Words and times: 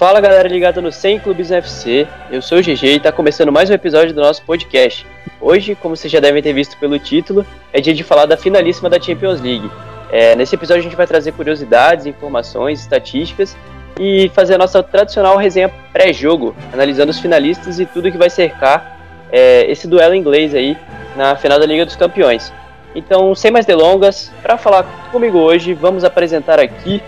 Fala 0.00 0.18
galera 0.18 0.48
ligada 0.48 0.80
no 0.80 0.90
100 0.90 1.18
Clubes 1.18 1.50
UFC, 1.50 2.08
eu 2.30 2.40
sou 2.40 2.56
o 2.56 2.62
GG 2.62 2.84
e 2.84 2.96
está 2.96 3.12
começando 3.12 3.52
mais 3.52 3.68
um 3.68 3.74
episódio 3.74 4.14
do 4.14 4.22
nosso 4.22 4.42
podcast. 4.44 5.06
Hoje, 5.38 5.74
como 5.74 5.94
vocês 5.94 6.10
já 6.10 6.18
devem 6.18 6.42
ter 6.42 6.54
visto 6.54 6.74
pelo 6.78 6.98
título, 6.98 7.44
é 7.70 7.82
dia 7.82 7.92
de 7.92 8.02
falar 8.02 8.24
da 8.24 8.34
finalíssima 8.34 8.88
da 8.88 8.98
Champions 8.98 9.42
League. 9.42 9.70
É, 10.10 10.34
nesse 10.34 10.54
episódio 10.54 10.80
a 10.80 10.84
gente 10.84 10.96
vai 10.96 11.06
trazer 11.06 11.32
curiosidades, 11.32 12.06
informações, 12.06 12.80
estatísticas 12.80 13.54
e 14.00 14.30
fazer 14.30 14.54
a 14.54 14.58
nossa 14.58 14.82
tradicional 14.82 15.36
resenha 15.36 15.70
pré-jogo, 15.92 16.56
analisando 16.72 17.10
os 17.10 17.20
finalistas 17.20 17.78
e 17.78 17.84
tudo 17.84 18.10
que 18.10 18.16
vai 18.16 18.30
cercar 18.30 18.98
é, 19.30 19.70
esse 19.70 19.86
duelo 19.86 20.14
inglês 20.14 20.54
aí 20.54 20.78
na 21.14 21.36
final 21.36 21.60
da 21.60 21.66
Liga 21.66 21.84
dos 21.84 21.96
Campeões. 21.96 22.50
Então, 22.94 23.34
sem 23.34 23.50
mais 23.50 23.66
delongas, 23.66 24.32
para 24.40 24.56
falar 24.56 24.82
comigo 25.12 25.36
hoje, 25.36 25.74
vamos 25.74 26.04
apresentar 26.04 26.58
aqui 26.58 27.02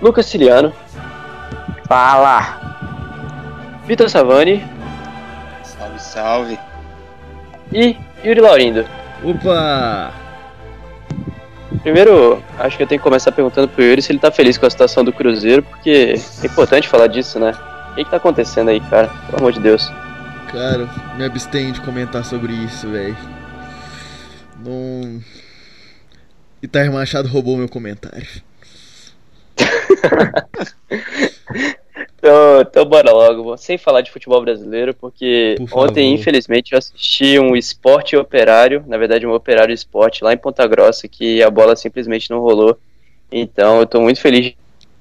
Lucas 0.00 0.24
Ciliano. 0.24 0.72
Fala! 1.92 3.84
Vitor 3.86 4.08
Savani. 4.08 4.64
Salve, 5.62 6.00
salve. 6.00 6.58
E 7.70 7.94
Yuri 8.24 8.40
Laurindo. 8.40 8.86
Opa! 9.22 10.10
Primeiro, 11.82 12.42
acho 12.58 12.78
que 12.78 12.84
eu 12.84 12.86
tenho 12.86 12.98
que 12.98 13.04
começar 13.04 13.30
perguntando 13.30 13.68
pro 13.68 13.84
Yuri 13.84 14.00
se 14.00 14.10
ele 14.10 14.18
tá 14.18 14.30
feliz 14.30 14.56
com 14.56 14.64
a 14.64 14.70
situação 14.70 15.04
do 15.04 15.12
Cruzeiro, 15.12 15.62
porque 15.62 16.14
é 16.42 16.46
importante 16.46 16.88
falar 16.88 17.08
disso, 17.08 17.38
né? 17.38 17.52
O 17.90 17.94
que, 17.94 18.04
que 18.04 18.10
tá 18.10 18.16
acontecendo 18.16 18.70
aí, 18.70 18.80
cara? 18.80 19.08
Pelo 19.26 19.40
amor 19.40 19.52
de 19.52 19.60
Deus. 19.60 19.86
Cara, 20.50 20.88
me 21.18 21.26
abstenho 21.26 21.74
de 21.74 21.82
comentar 21.82 22.24
sobre 22.24 22.54
isso, 22.54 22.88
velho. 22.88 23.18
Não. 24.64 25.20
Itair 26.62 26.90
Machado 26.90 27.28
roubou 27.28 27.58
meu 27.58 27.68
comentário. 27.68 28.26
então, 32.22 32.60
então, 32.60 32.84
bora 32.84 33.10
logo, 33.10 33.56
sem 33.56 33.76
falar 33.76 34.00
de 34.00 34.12
futebol 34.12 34.40
brasileiro, 34.40 34.94
porque 34.94 35.56
ontem, 35.72 36.14
infelizmente, 36.14 36.70
eu 36.70 36.78
assisti 36.78 37.36
um 37.36 37.56
esporte 37.56 38.16
operário, 38.16 38.84
na 38.86 38.96
verdade, 38.96 39.26
um 39.26 39.34
operário 39.34 39.74
esporte 39.74 40.22
lá 40.22 40.32
em 40.32 40.36
Ponta 40.36 40.64
Grossa, 40.68 41.08
que 41.08 41.42
a 41.42 41.50
bola 41.50 41.74
simplesmente 41.74 42.30
não 42.30 42.38
rolou. 42.38 42.78
Então, 43.32 43.80
eu 43.80 43.86
tô 43.86 44.00
muito 44.00 44.20
feliz 44.20 44.54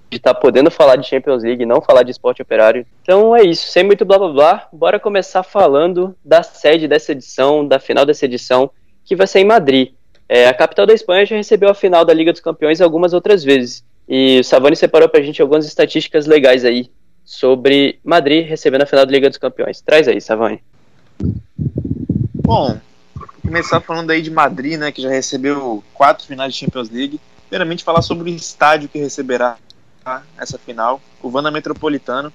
de 0.10 0.18
estar 0.18 0.34
tá 0.34 0.40
podendo 0.40 0.72
falar 0.72 0.96
de 0.96 1.08
Champions 1.08 1.44
League 1.44 1.62
e 1.62 1.66
não 1.66 1.80
falar 1.80 2.02
de 2.02 2.10
esporte 2.10 2.42
operário. 2.42 2.88
Então 3.04 3.36
é 3.36 3.44
isso, 3.44 3.68
sem 3.68 3.84
muito 3.84 4.04
blá 4.04 4.18
blá 4.18 4.30
blá, 4.30 4.68
bora 4.74 5.00
começar 5.00 5.44
falando 5.44 6.16
da 6.26 6.42
sede 6.42 6.88
dessa 6.88 7.12
edição, 7.12 7.68
da 7.68 7.78
final 7.78 8.04
dessa 8.04 8.26
edição, 8.26 8.72
que 9.06 9.16
vai 9.16 9.28
ser 9.28 9.42
em 9.42 9.46
Madrid. 9.46 9.90
É, 10.28 10.48
a 10.48 10.54
capital 10.56 10.88
da 10.88 10.94
Espanha 10.94 11.24
já 11.28 11.36
recebeu 11.36 11.70
a 11.70 11.76
final 11.76 12.04
da 12.04 12.16
Liga 12.16 12.32
dos 12.32 12.42
Campeões 12.42 12.82
algumas 12.82 13.14
outras 13.14 13.44
vezes. 13.44 13.84
E 14.10 14.40
o 14.40 14.44
Savani 14.44 14.76
separou 14.76 15.08
pra 15.08 15.22
gente 15.22 15.40
algumas 15.40 15.68
estatísticas 15.68 16.26
legais 16.26 16.66
aí 16.66 16.90
sobre 17.24 18.00
Madrid 18.04 18.48
recebendo 18.48 18.84
a 18.84 18.86
final 18.86 19.06
da 19.06 19.12
Liga 19.12 19.30
dos 19.30 19.38
Campeões. 19.38 19.82
Traz 19.82 20.08
aí, 20.08 20.20
Savani. 20.20 20.62
Bom, 22.36 22.80
começar 23.42 23.80
falando 23.82 24.12
aí 24.12 24.22
de 24.22 24.32
Madrid, 24.32 24.80
né, 24.80 24.92
que 24.92 25.02
já 25.02 25.10
recebeu 25.10 25.84
quatro 25.94 26.26
finais 26.26 26.54
de 26.54 26.60
Champions 26.60 26.90
League. 26.90 27.20
Primeiramente 27.48 27.84
falar 27.84 28.02
sobre 28.02 28.32
o 28.32 28.36
estádio 28.36 28.90
que 28.90 28.98
receberá 28.98 29.58
essa 30.38 30.58
final, 30.58 31.02
o 31.22 31.30
Vanda 31.30 31.52
Metropolitano, 31.52 32.34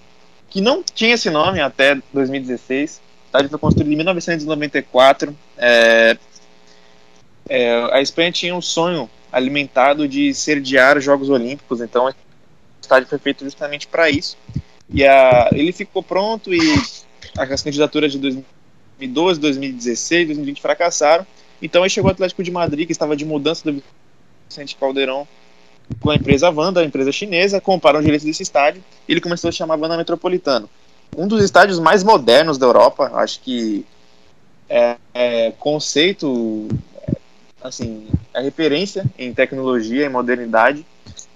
que 0.48 0.61
não 0.61 0.83
tinha 0.83 1.14
esse 1.14 1.31
nome 1.31 1.61
até 1.61 1.98
2016. 2.12 3.01
O 3.01 3.27
estádio 3.27 3.51
foi 3.51 3.59
construído 3.59 3.92
em 3.92 3.97
1994. 3.97 5.37
É, 5.57 6.17
é, 7.48 7.95
a 7.95 8.01
Espanha 8.01 8.31
tinha 8.31 8.55
um 8.55 8.62
sonho 8.62 9.11
alimentado 9.33 10.07
de 10.09 10.33
sediar 10.33 11.01
Jogos 11.01 11.29
Olímpicos, 11.29 11.81
então 11.81 12.07
o 12.07 12.14
estádio 12.80 13.08
foi 13.08 13.18
feito 13.18 13.45
justamente 13.45 13.86
para 13.86 14.08
isso. 14.08 14.36
E 14.89 15.05
a, 15.05 15.51
ele 15.52 15.73
ficou 15.73 16.02
pronto 16.02 16.55
e 16.55 16.61
as 17.36 17.63
candidaturas 17.63 18.13
de 18.13 18.19
2012, 18.19 19.41
2016, 19.41 20.27
2020 20.27 20.63
fracassaram. 20.63 21.27
Então 21.61 21.83
aí 21.83 21.91
chegou 21.91 22.11
o 22.11 22.13
Atlético 22.13 22.42
de 22.42 22.51
Madrid, 22.51 22.86
que 22.86 22.92
estava 22.92 23.17
de 23.17 23.24
mudança 23.24 23.70
do 23.70 23.83
Vicente 24.48 24.77
Caldeirão 24.77 25.27
com 26.01 26.11
a 26.11 26.17
empresa 26.17 26.51
Wanda, 26.51 26.80
a 26.80 26.85
empresa 26.85 27.13
chinesa, 27.13 27.61
compraram 27.61 28.01
os 28.01 28.05
direitos 28.05 28.27
desse 28.27 28.42
estádio 28.42 28.83
e 29.08 29.13
ele 29.13 29.20
começou 29.20 29.48
a 29.48 29.52
chamar 29.52 29.79
Wanda 29.79 29.97
Metropolitano. 29.97 30.69
Um 31.17 31.29
dos 31.29 31.42
estádios 31.42 31.79
mais 31.79 32.03
modernos 32.03 32.58
da 32.58 32.67
Europa, 32.67 33.11
acho 33.14 33.41
que 33.41 33.85
é, 34.68 34.97
é 35.14 35.53
conceito, 35.53 36.68
assim, 37.63 38.08
é 38.35 38.41
referência 38.41 39.05
em 39.18 39.33
tecnologia 39.33 40.05
e 40.05 40.08
modernidade 40.08 40.85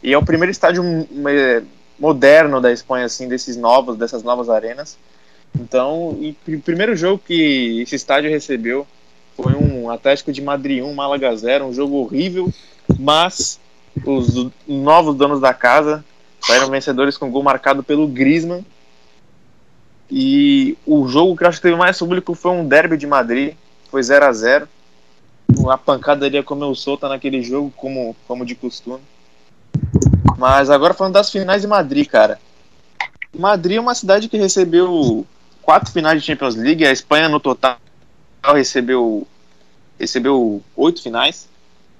e 0.03 0.12
é 0.12 0.19
o 0.19 0.25
primeiro 0.25 0.50
estádio 0.50 0.82
é, 1.28 1.62
moderno 2.00 2.61
da 2.61 2.72
Espanha, 2.72 3.05
assim, 3.05 3.28
desses 3.28 3.56
novos, 3.56 3.97
dessas 3.97 4.22
novas 4.22 4.49
arenas. 4.49 4.99
Então, 5.59 6.09
o 6.09 6.61
primeiro 6.65 6.97
jogo 6.97 7.22
que 7.25 7.83
esse 7.83 7.94
estádio 7.94 8.31
recebeu 8.31 8.87
foi 9.37 9.55
um 9.55 9.91
Atlético 9.91 10.33
de 10.33 10.41
Madrid 10.41 10.83
1, 10.83 10.94
Málaga 10.94 11.34
0, 11.34 11.66
um 11.66 11.72
jogo 11.72 11.97
horrível, 11.97 12.53
mas 12.99 13.61
os 14.05 14.50
novos 14.66 15.15
donos 15.15 15.41
da 15.41 15.53
casa 15.53 16.05
saíram 16.41 16.71
vencedores 16.71 17.19
com 17.19 17.31
gol 17.31 17.43
marcado 17.43 17.83
pelo 17.83 18.06
Griezmann. 18.06 18.65
E 20.11 20.77
o 20.84 21.06
jogo 21.06 21.37
que 21.37 21.44
eu 21.44 21.49
acho 21.49 21.59
que 21.59 21.62
teve 21.62 21.77
mais 21.77 21.99
público 21.99 22.34
foi 22.34 22.50
um 22.50 22.67
derby 22.67 22.97
de 22.97 23.06
Madrid, 23.06 23.55
foi 23.91 24.03
0 24.03 24.25
a 24.25 24.32
0 24.32 24.69
Uma 25.56 25.78
pancadaria 25.78 26.43
como 26.43 26.65
eu 26.65 26.75
sou 26.75 26.97
tá 26.97 27.09
naquele 27.09 27.43
jogo, 27.43 27.72
como, 27.77 28.17
como 28.27 28.44
de 28.44 28.55
costume. 28.55 29.00
Mas 30.41 30.71
agora 30.71 30.95
falando 30.95 31.12
das 31.12 31.31
finais 31.31 31.61
de 31.61 31.69
Madrid, 31.69 32.09
cara. 32.09 32.41
Madrid 33.39 33.77
é 33.77 33.81
uma 33.81 33.95
cidade 33.95 34.27
que 34.27 34.39
recebeu 34.39 35.27
quatro 35.61 35.93
finais 35.93 36.19
de 36.19 36.27
Champions 36.27 36.56
League, 36.56 36.83
a 36.83 36.91
Espanha 36.91 37.28
no 37.28 37.39
total 37.39 37.77
recebeu 38.43 39.29
recebeu 39.99 40.62
oito 40.75 41.03
finais. 41.03 41.47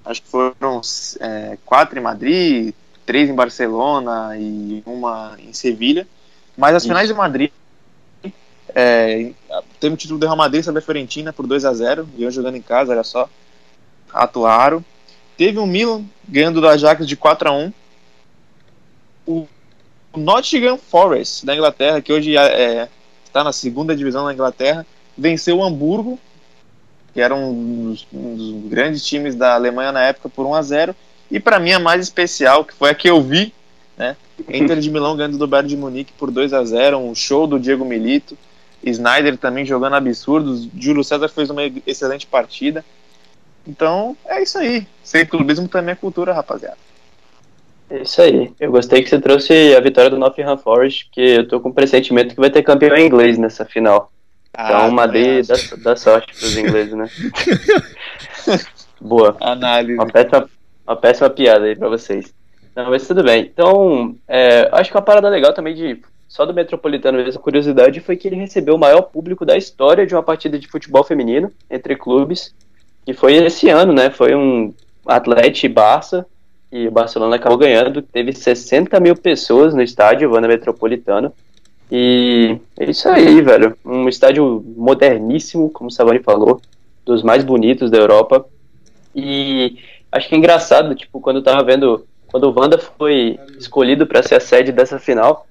Acho 0.03 0.23
que 0.23 0.27
foram 0.27 0.81
é, 1.19 1.55
quatro 1.63 1.99
em 1.99 2.01
Madrid, 2.01 2.73
três 3.05 3.29
em 3.29 3.35
Barcelona 3.35 4.35
e 4.35 4.81
uma 4.87 5.37
em 5.37 5.53
Sevilha. 5.53 6.07
Mas 6.57 6.73
as 6.73 6.83
finais 6.83 7.07
de 7.07 7.13
Madrid 7.13 7.51
é, 8.73 9.33
teve 9.79 9.93
o 9.93 9.97
título 9.97 10.17
do 10.17 10.25
Real 10.25 10.35
Madrid 10.35 10.63
sobre 10.63 10.79
a 10.79 10.83
Fiorentina 10.83 11.31
por 11.31 11.45
2 11.45 11.63
a 11.63 11.73
0 11.75 12.09
Iam 12.17 12.31
jogando 12.31 12.57
em 12.57 12.61
casa, 12.63 12.91
olha 12.91 13.03
só. 13.03 13.29
Atuaram. 14.11 14.83
Teve 15.37 15.59
o 15.59 15.63
um 15.63 15.67
Milan 15.67 16.03
ganhando 16.27 16.59
do 16.59 16.67
Ajax 16.67 17.05
de 17.05 17.15
4 17.15 17.47
a 17.47 17.51
1 17.51 17.80
O 19.25 19.47
Nottingham 20.15 20.77
Forest 20.77 21.45
da 21.45 21.55
Inglaterra, 21.55 22.01
que 22.01 22.11
hoje 22.11 22.37
é, 22.37 22.89
está 23.23 23.43
na 23.43 23.51
segunda 23.51 23.95
divisão 23.95 24.25
da 24.25 24.33
Inglaterra, 24.33 24.85
venceu 25.17 25.57
o 25.57 25.63
Hamburgo 25.63 26.19
que 27.13 27.21
era 27.21 27.35
um 27.35 27.89
dos, 27.89 28.07
um 28.13 28.35
dos, 28.35 28.69
grandes 28.69 29.05
times 29.05 29.35
da 29.35 29.53
Alemanha 29.53 29.91
na 29.91 30.03
época, 30.03 30.29
por 30.29 30.45
1 30.45 30.55
a 30.55 30.61
0 30.61 30.95
E 31.29 31.39
para 31.39 31.59
mim 31.59 31.71
a 31.71 31.79
mais 31.79 32.01
especial, 32.01 32.63
que 32.63 32.73
foi 32.73 32.89
a 32.89 32.95
que 32.95 33.09
eu 33.09 33.21
vi, 33.21 33.53
né? 33.97 34.15
Inter 34.49 34.79
de 34.79 34.89
Milão 34.89 35.15
ganhando 35.15 35.37
do 35.37 35.47
Bayern 35.47 35.69
de 35.69 35.77
Munique 35.77 36.13
por 36.13 36.31
2 36.31 36.53
a 36.53 36.63
0 36.63 36.97
um 36.97 37.13
show 37.13 37.45
do 37.45 37.59
Diego 37.59 37.85
Milito. 37.85 38.37
Snyder 38.83 39.37
também 39.37 39.63
jogando 39.63 39.95
absurdos. 39.95 40.67
Júlio 40.75 41.03
César 41.03 41.27
fez 41.27 41.51
uma 41.51 41.61
excelente 41.85 42.25
partida. 42.25 42.83
Então, 43.67 44.17
é 44.25 44.41
isso 44.41 44.57
aí. 44.57 44.87
Ser 45.03 45.27
clubismo 45.27 45.67
também 45.67 45.91
é 45.91 45.95
cultura, 45.95 46.33
rapaziada. 46.33 46.77
É 47.91 48.03
isso 48.03 48.21
aí. 48.21 48.53
Eu 48.57 48.71
gostei 48.71 49.03
que 49.03 49.09
você 49.09 49.19
trouxe 49.19 49.75
a 49.75 49.79
vitória 49.81 50.09
do 50.09 50.17
Nottingham 50.17 50.57
Forest, 50.57 51.07
porque 51.07 51.19
eu 51.19 51.47
tô 51.47 51.59
com 51.59 51.67
o 51.67 51.73
pressentimento 51.73 52.33
que 52.33 52.39
vai 52.39 52.49
ter 52.49 52.63
campeão 52.63 52.95
inglês 52.97 53.37
nessa 53.37 53.65
final. 53.65 54.13
Ah, 54.53 54.65
então, 54.65 54.91
Madrid 54.91 55.45
dá, 55.45 55.55
dá 55.83 55.95
sorte 55.97 56.33
pros 56.33 56.55
ingleses, 56.55 56.93
né? 56.93 57.09
Boa. 58.99 59.35
Análise. 59.41 59.95
Uma 59.95 60.07
péssima, 60.07 60.49
uma 60.87 60.95
péssima 60.95 61.29
piada 61.29 61.65
aí 61.65 61.75
pra 61.75 61.89
vocês. 61.89 62.33
Não, 62.73 62.89
mas 62.89 63.05
tudo 63.05 63.25
bem. 63.25 63.51
Então, 63.53 64.15
é, 64.25 64.69
acho 64.71 64.89
que 64.89 64.95
uma 64.95 65.03
parada 65.03 65.27
legal 65.27 65.53
também 65.53 65.75
de 65.75 66.01
só 66.29 66.45
do 66.45 66.53
Metropolitano, 66.53 67.19
essa 67.19 67.37
curiosidade 67.37 67.99
foi 67.99 68.15
que 68.15 68.25
ele 68.25 68.37
recebeu 68.37 68.75
o 68.75 68.79
maior 68.79 69.01
público 69.01 69.45
da 69.45 69.57
história 69.57 70.07
de 70.07 70.15
uma 70.15 70.23
partida 70.23 70.57
de 70.57 70.65
futebol 70.65 71.03
feminino 71.03 71.51
entre 71.69 71.93
clubes, 71.97 72.55
que 73.05 73.13
foi 73.13 73.33
esse 73.35 73.67
ano, 73.67 73.91
né? 73.91 74.09
Foi 74.09 74.33
um 74.33 74.73
Atlético 75.05 75.65
e 75.65 75.69
Barça, 75.69 76.25
e 76.71 76.87
o 76.87 76.91
Barcelona 76.91 77.35
acabou 77.35 77.57
ganhando. 77.57 78.01
Teve 78.01 78.31
60 78.31 78.99
mil 78.99 79.15
pessoas 79.15 79.73
no 79.73 79.81
estádio, 79.81 80.29
Vanda 80.29 80.47
Metropolitano. 80.47 81.33
E 81.91 82.57
é 82.79 82.89
isso 82.89 83.09
aí, 83.09 83.41
velho. 83.41 83.77
Um 83.85 84.07
estádio 84.07 84.63
moderníssimo, 84.77 85.69
como 85.69 85.89
o 85.89 85.91
Savani 85.91 86.19
falou, 86.19 86.61
dos 87.05 87.21
mais 87.21 87.43
bonitos 87.43 87.91
da 87.91 87.97
Europa. 87.97 88.45
E 89.13 89.77
acho 90.09 90.29
que 90.29 90.35
é 90.35 90.37
engraçado, 90.37 90.95
tipo, 90.95 91.19
quando 91.19 91.37
eu 91.37 91.43
tava 91.43 91.63
vendo, 91.63 92.05
quando 92.27 92.45
o 92.45 92.57
Wanda 92.57 92.77
foi 92.77 93.37
escolhido 93.59 94.07
para 94.07 94.23
ser 94.23 94.35
a 94.35 94.39
sede 94.39 94.71
dessa 94.71 94.97
final, 94.97 95.45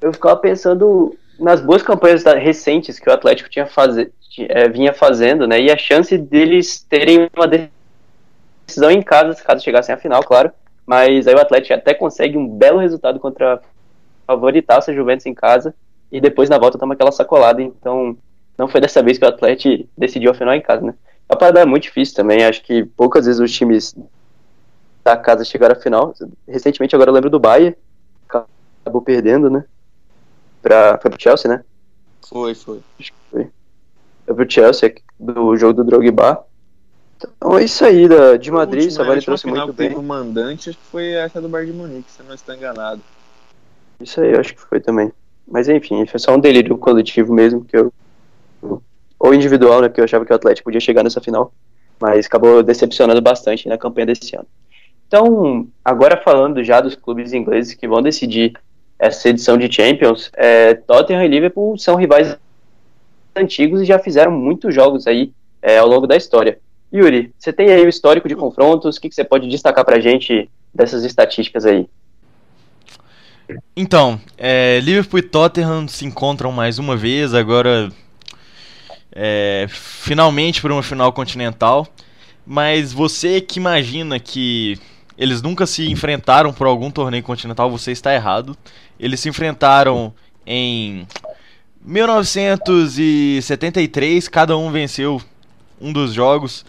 eu 0.00 0.12
ficava 0.12 0.36
pensando 0.36 1.16
nas 1.38 1.60
boas 1.60 1.82
campanhas 1.82 2.24
recentes 2.24 2.98
que 2.98 3.08
o 3.08 3.12
Atlético 3.12 3.48
tinha 3.48 3.66
faze, 3.66 4.12
é, 4.48 4.68
vinha 4.68 4.92
fazendo, 4.92 5.46
né? 5.46 5.60
E 5.60 5.70
a 5.70 5.76
chance 5.76 6.18
deles 6.18 6.84
terem 6.88 7.30
uma 7.36 7.46
decisão 8.66 8.90
em 8.90 9.00
casa, 9.00 9.40
caso 9.42 9.62
chegassem 9.62 9.94
à 9.94 9.98
final, 9.98 10.22
claro. 10.24 10.50
Mas 10.86 11.26
aí 11.26 11.34
o 11.34 11.40
Atlético 11.40 11.74
até 11.74 11.94
consegue 11.94 12.36
um 12.36 12.48
belo 12.48 12.78
resultado 12.78 13.18
contra 13.18 13.60
a 14.26 14.92
Juventus 14.92 15.26
em 15.26 15.34
casa 15.34 15.74
e 16.10 16.20
depois 16.20 16.48
na 16.48 16.58
volta 16.58 16.78
toma 16.78 16.94
aquela 16.94 17.12
sacolada. 17.12 17.62
Então, 17.62 18.16
não 18.56 18.68
foi 18.68 18.80
dessa 18.80 19.02
vez 19.02 19.18
que 19.18 19.24
o 19.24 19.28
Atlético 19.28 19.88
decidiu 19.96 20.30
a 20.30 20.34
final 20.34 20.54
em 20.54 20.60
casa, 20.60 20.82
né? 20.82 20.94
A 21.28 21.36
parada 21.36 21.60
é 21.60 21.64
muito 21.64 21.84
difícil 21.84 22.14
também. 22.14 22.44
Acho 22.44 22.62
que 22.62 22.84
poucas 22.84 23.26
vezes 23.26 23.40
os 23.40 23.52
times 23.52 23.94
da 25.02 25.16
casa 25.16 25.44
chegaram 25.44 25.74
à 25.74 25.80
final. 25.80 26.14
Recentemente, 26.46 26.94
agora 26.94 27.10
eu 27.10 27.14
lembro 27.14 27.30
do 27.30 27.40
Bayern, 27.40 27.76
acabou 28.28 29.02
perdendo, 29.02 29.50
né? 29.50 29.64
Pra, 30.62 30.98
foi 31.00 31.10
pro 31.10 31.20
Chelsea, 31.20 31.50
né? 31.50 31.64
Foi, 32.26 32.54
foi. 32.54 32.80
Foi. 33.30 33.50
Foi 34.26 34.34
pro 34.34 34.50
Chelsea, 34.50 34.94
do 35.18 35.56
jogo 35.56 35.74
do 35.74 35.84
Drogba. 35.84 36.44
Então 37.36 37.58
é 37.58 37.64
isso 37.64 37.84
aí, 37.84 38.08
da, 38.08 38.36
de 38.36 38.50
Madrid, 38.50 38.88
o 38.88 38.90
Savani 38.90 39.22
trouxe 39.22 39.46
muito 39.46 39.72
bem. 39.72 39.94
O 39.94 40.02
mandante 40.02 40.70
acho 40.70 40.78
que 40.78 40.84
foi 40.84 41.12
essa 41.12 41.40
do 41.40 41.48
Bar 41.48 41.64
de 41.64 41.72
Munique, 41.72 42.10
se 42.10 42.20
eu 42.20 42.26
não 42.26 42.34
estou 42.34 42.54
enganado. 42.54 43.00
Isso 44.00 44.20
aí, 44.20 44.34
acho 44.34 44.54
que 44.54 44.60
foi 44.60 44.80
também. 44.80 45.12
Mas 45.46 45.68
enfim, 45.68 46.04
foi 46.06 46.18
só 46.18 46.34
um 46.34 46.40
delírio 46.40 46.76
coletivo 46.76 47.32
mesmo, 47.32 47.64
que 47.64 47.76
eu. 47.76 47.92
Ou 49.18 49.34
individual, 49.34 49.80
né? 49.80 49.88
Porque 49.88 50.00
eu 50.00 50.04
achava 50.04 50.24
que 50.24 50.32
o 50.32 50.36
Atlético 50.36 50.64
podia 50.64 50.80
chegar 50.80 51.02
nessa 51.02 51.20
final. 51.20 51.52
Mas 52.00 52.26
acabou 52.26 52.62
decepcionando 52.62 53.20
bastante 53.20 53.68
na 53.68 53.78
campanha 53.78 54.06
desse 54.06 54.34
ano. 54.36 54.46
Então, 55.06 55.68
agora 55.84 56.20
falando 56.22 56.64
já 56.64 56.80
dos 56.80 56.94
clubes 56.94 57.32
ingleses 57.32 57.74
que 57.74 57.86
vão 57.86 58.02
decidir 58.02 58.54
essa 58.98 59.28
edição 59.28 59.56
de 59.56 59.72
Champions, 59.72 60.30
é, 60.34 60.74
Tottenham 60.74 61.24
e 61.24 61.28
Liverpool 61.28 61.78
são 61.78 61.94
rivais 61.94 62.36
antigos 63.36 63.82
e 63.82 63.84
já 63.84 63.98
fizeram 63.98 64.32
muitos 64.32 64.74
jogos 64.74 65.06
aí 65.06 65.32
é, 65.60 65.78
ao 65.78 65.88
longo 65.88 66.06
da 66.06 66.16
história. 66.16 66.58
Yuri, 66.94 67.32
você 67.36 67.52
tem 67.52 67.70
aí 67.70 67.84
o 67.84 67.88
histórico 67.88 68.28
de 68.28 68.36
confrontos, 68.36 68.96
o 68.96 69.00
que, 69.00 69.08
que 69.08 69.14
você 69.14 69.24
pode 69.24 69.48
destacar 69.48 69.84
pra 69.84 69.98
gente 69.98 70.48
dessas 70.72 71.04
estatísticas 71.04 71.66
aí? 71.66 71.88
Então, 73.76 74.20
é, 74.38 74.78
Liverpool 74.80 75.18
e 75.18 75.22
Tottenham 75.22 75.88
se 75.88 76.06
encontram 76.06 76.52
mais 76.52 76.78
uma 76.78 76.96
vez, 76.96 77.34
agora 77.34 77.90
é, 79.12 79.66
finalmente 79.68 80.62
para 80.62 80.72
uma 80.72 80.82
final 80.82 81.12
continental. 81.12 81.86
Mas 82.46 82.92
você 82.92 83.40
que 83.40 83.58
imagina 83.58 84.20
que 84.20 84.78
eles 85.16 85.40
nunca 85.40 85.64
se 85.66 85.88
enfrentaram 85.90 86.52
por 86.52 86.66
algum 86.66 86.90
torneio 86.90 87.22
continental, 87.22 87.70
você 87.70 87.92
está 87.92 88.12
errado. 88.12 88.56
Eles 88.98 89.20
se 89.20 89.28
enfrentaram 89.28 90.12
em 90.46 91.06
1973, 91.84 94.28
cada 94.28 94.56
um 94.56 94.70
venceu 94.70 95.20
um 95.80 95.92
dos 95.92 96.12
jogos, 96.12 96.64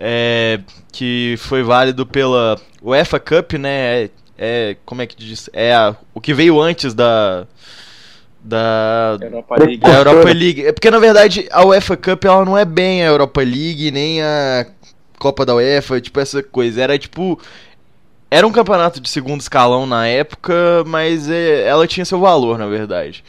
é, 0.00 0.60
que 0.90 1.34
foi 1.38 1.62
válido 1.62 2.06
pela 2.06 2.58
UEFA 2.82 3.20
Cup, 3.20 3.52
né? 3.52 4.04
É, 4.04 4.10
é 4.38 4.76
como 4.86 5.02
é 5.02 5.06
que 5.06 5.14
diz? 5.14 5.50
É 5.52 5.74
a, 5.74 5.94
o 6.14 6.20
que 6.20 6.32
veio 6.32 6.58
antes 6.58 6.94
da 6.94 7.46
da 8.42 9.18
Europa 9.20 9.56
League. 9.58 9.76
Da 9.76 9.98
Europa 9.98 10.32
League. 10.32 10.66
É 10.66 10.72
porque 10.72 10.90
na 10.90 10.98
verdade 10.98 11.46
a 11.52 11.62
UEFA 11.66 11.96
Cup 11.98 12.24
ela 12.24 12.44
não 12.46 12.56
é 12.56 12.64
bem 12.64 13.02
a 13.02 13.08
Europa 13.08 13.42
League 13.42 13.90
nem 13.90 14.22
a 14.22 14.66
Copa 15.18 15.44
da 15.44 15.54
UEFA, 15.54 16.00
tipo 16.00 16.18
essa 16.18 16.42
coisa. 16.42 16.80
Era 16.80 16.98
tipo 16.98 17.38
era 18.30 18.46
um 18.46 18.52
campeonato 18.52 19.00
de 19.00 19.10
segundo 19.10 19.42
escalão 19.42 19.84
na 19.84 20.06
época, 20.06 20.54
mas 20.86 21.28
é, 21.28 21.66
ela 21.66 21.86
tinha 21.86 22.06
seu 22.06 22.20
valor, 22.20 22.56
na 22.56 22.66
verdade. 22.66 23.22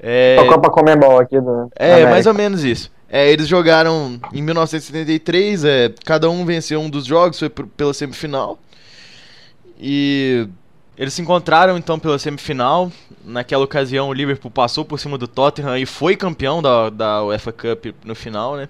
É, 0.00 0.38
a 0.40 0.48
Copa 0.48 0.70
Comebol 0.70 1.18
aqui 1.18 1.40
do. 1.40 1.70
É, 1.76 2.04
mais 2.06 2.26
ou 2.26 2.34
menos 2.34 2.64
isso. 2.64 2.90
É, 3.16 3.30
eles 3.30 3.46
jogaram 3.46 4.18
em 4.32 4.42
1973, 4.42 5.64
é, 5.64 5.94
cada 6.04 6.28
um 6.28 6.44
venceu 6.44 6.80
um 6.80 6.90
dos 6.90 7.06
jogos, 7.06 7.38
foi 7.38 7.48
pela 7.48 7.94
semifinal. 7.94 8.58
E 9.78 10.48
eles 10.98 11.14
se 11.14 11.22
encontraram 11.22 11.78
então 11.78 11.96
pela 11.96 12.18
semifinal. 12.18 12.90
Naquela 13.24 13.62
ocasião, 13.62 14.08
o 14.08 14.12
Liverpool 14.12 14.50
passou 14.50 14.84
por 14.84 14.98
cima 14.98 15.16
do 15.16 15.28
Tottenham 15.28 15.78
e 15.78 15.86
foi 15.86 16.16
campeão 16.16 16.60
da, 16.60 16.90
da 16.90 17.24
UEFA 17.24 17.52
Cup 17.52 17.94
no 18.04 18.16
final, 18.16 18.56
né? 18.56 18.68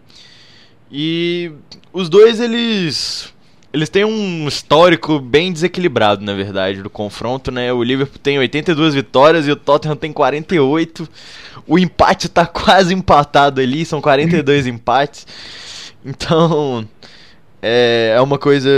E 0.93 1.51
os 1.91 2.11
dois 2.11 2.39
eles 2.39 3.34
eles 3.75 3.89
têm 3.89 4.05
um 4.05 4.47
histórico 4.47 5.19
bem 5.19 5.53
desequilibrado, 5.53 6.25
na 6.25 6.33
verdade, 6.33 6.81
do 6.81 6.89
confronto, 6.89 7.51
né? 7.51 7.73
O 7.73 7.83
Liverpool 7.83 8.21
tem 8.23 8.39
82 8.39 8.95
vitórias 8.95 9.49
e 9.49 9.51
o 9.51 9.57
Tottenham 9.57 9.97
tem 9.97 10.13
48. 10.13 11.09
O 11.67 11.77
empate 11.77 12.29
tá 12.29 12.47
quase 12.47 12.95
empatado 12.95 13.61
ali, 13.61 13.85
são 13.85 14.01
42 14.01 14.69
empates. 14.69 15.27
Então, 16.07 16.89
é, 17.61 18.13
é 18.17 18.21
uma 18.21 18.39
coisa, 18.39 18.71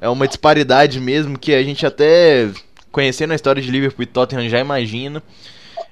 é 0.00 0.08
uma 0.08 0.28
disparidade 0.28 1.00
mesmo 1.00 1.36
que 1.36 1.52
a 1.52 1.62
gente 1.64 1.84
até 1.84 2.48
conhecendo 2.92 3.32
a 3.32 3.34
história 3.34 3.60
de 3.60 3.68
Liverpool 3.72 4.04
e 4.04 4.06
Tottenham 4.06 4.48
já 4.48 4.60
imagina. 4.60 5.20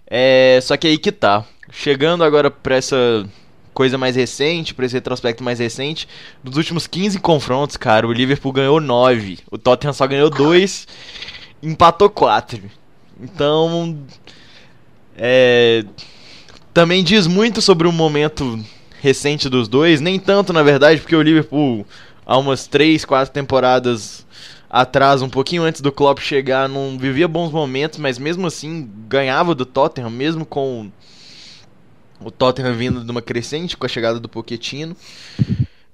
É, 0.07 0.61
só 0.63 0.77
que 0.77 0.87
aí 0.87 0.99
que 0.99 1.11
tá. 1.11 1.45
Chegando 1.73 2.23
agora 2.23 2.49
pra 2.49 2.77
essa 2.77 3.27
coisa 3.73 3.97
mais 3.97 4.17
recente, 4.17 4.75
para 4.75 4.87
esse 4.87 4.95
retrospecto 4.95 5.43
mais 5.43 5.59
recente, 5.59 6.09
dos 6.43 6.57
últimos 6.57 6.87
15 6.87 7.19
confrontos, 7.21 7.77
cara, 7.77 8.07
o 8.07 8.13
Liverpool 8.13 8.53
ganhou 8.53 8.81
9, 8.81 9.39
o 9.51 9.59
Tottenham 9.59 9.93
só 9.93 10.07
ganhou 10.07 10.31
2, 10.31 10.87
empatou 11.63 12.11
4. 12.11 12.61
Então, 13.21 13.99
é, 15.17 15.85
também 16.73 17.05
diz 17.05 17.27
muito 17.27 17.61
sobre 17.61 17.87
o 17.87 17.93
momento 17.93 18.59
recente 19.01 19.49
dos 19.49 19.69
dois, 19.69 20.01
nem 20.01 20.19
tanto 20.19 20.53
na 20.53 20.63
verdade, 20.63 21.01
porque 21.01 21.17
o 21.17 21.23
Liverpool 21.23 21.87
há 22.25 22.37
umas 22.39 22.67
3, 22.67 23.05
4 23.05 23.33
temporadas 23.33 24.27
atrás, 24.71 25.21
um 25.21 25.29
pouquinho 25.29 25.65
antes 25.65 25.81
do 25.81 25.93
Klopp 25.93 26.21
chegar, 26.21 26.69
não 26.69 26.97
vivia 26.99 27.29
bons 27.29 27.53
momentos, 27.53 27.99
mas 27.99 28.19
mesmo 28.19 28.47
assim 28.47 28.89
ganhava 29.07 29.55
do 29.55 29.67
Tottenham, 29.67 30.09
mesmo 30.09 30.47
com 30.47 30.91
o 32.25 32.31
Tottenham 32.31 32.75
vindo 32.75 33.05
de 33.05 33.11
uma 33.11 33.23
crescente 33.23 33.77
com 33.77 33.87
a 33.87 33.89
chegada 33.89 34.19
do 34.19 34.29
Pochettino. 34.29 34.97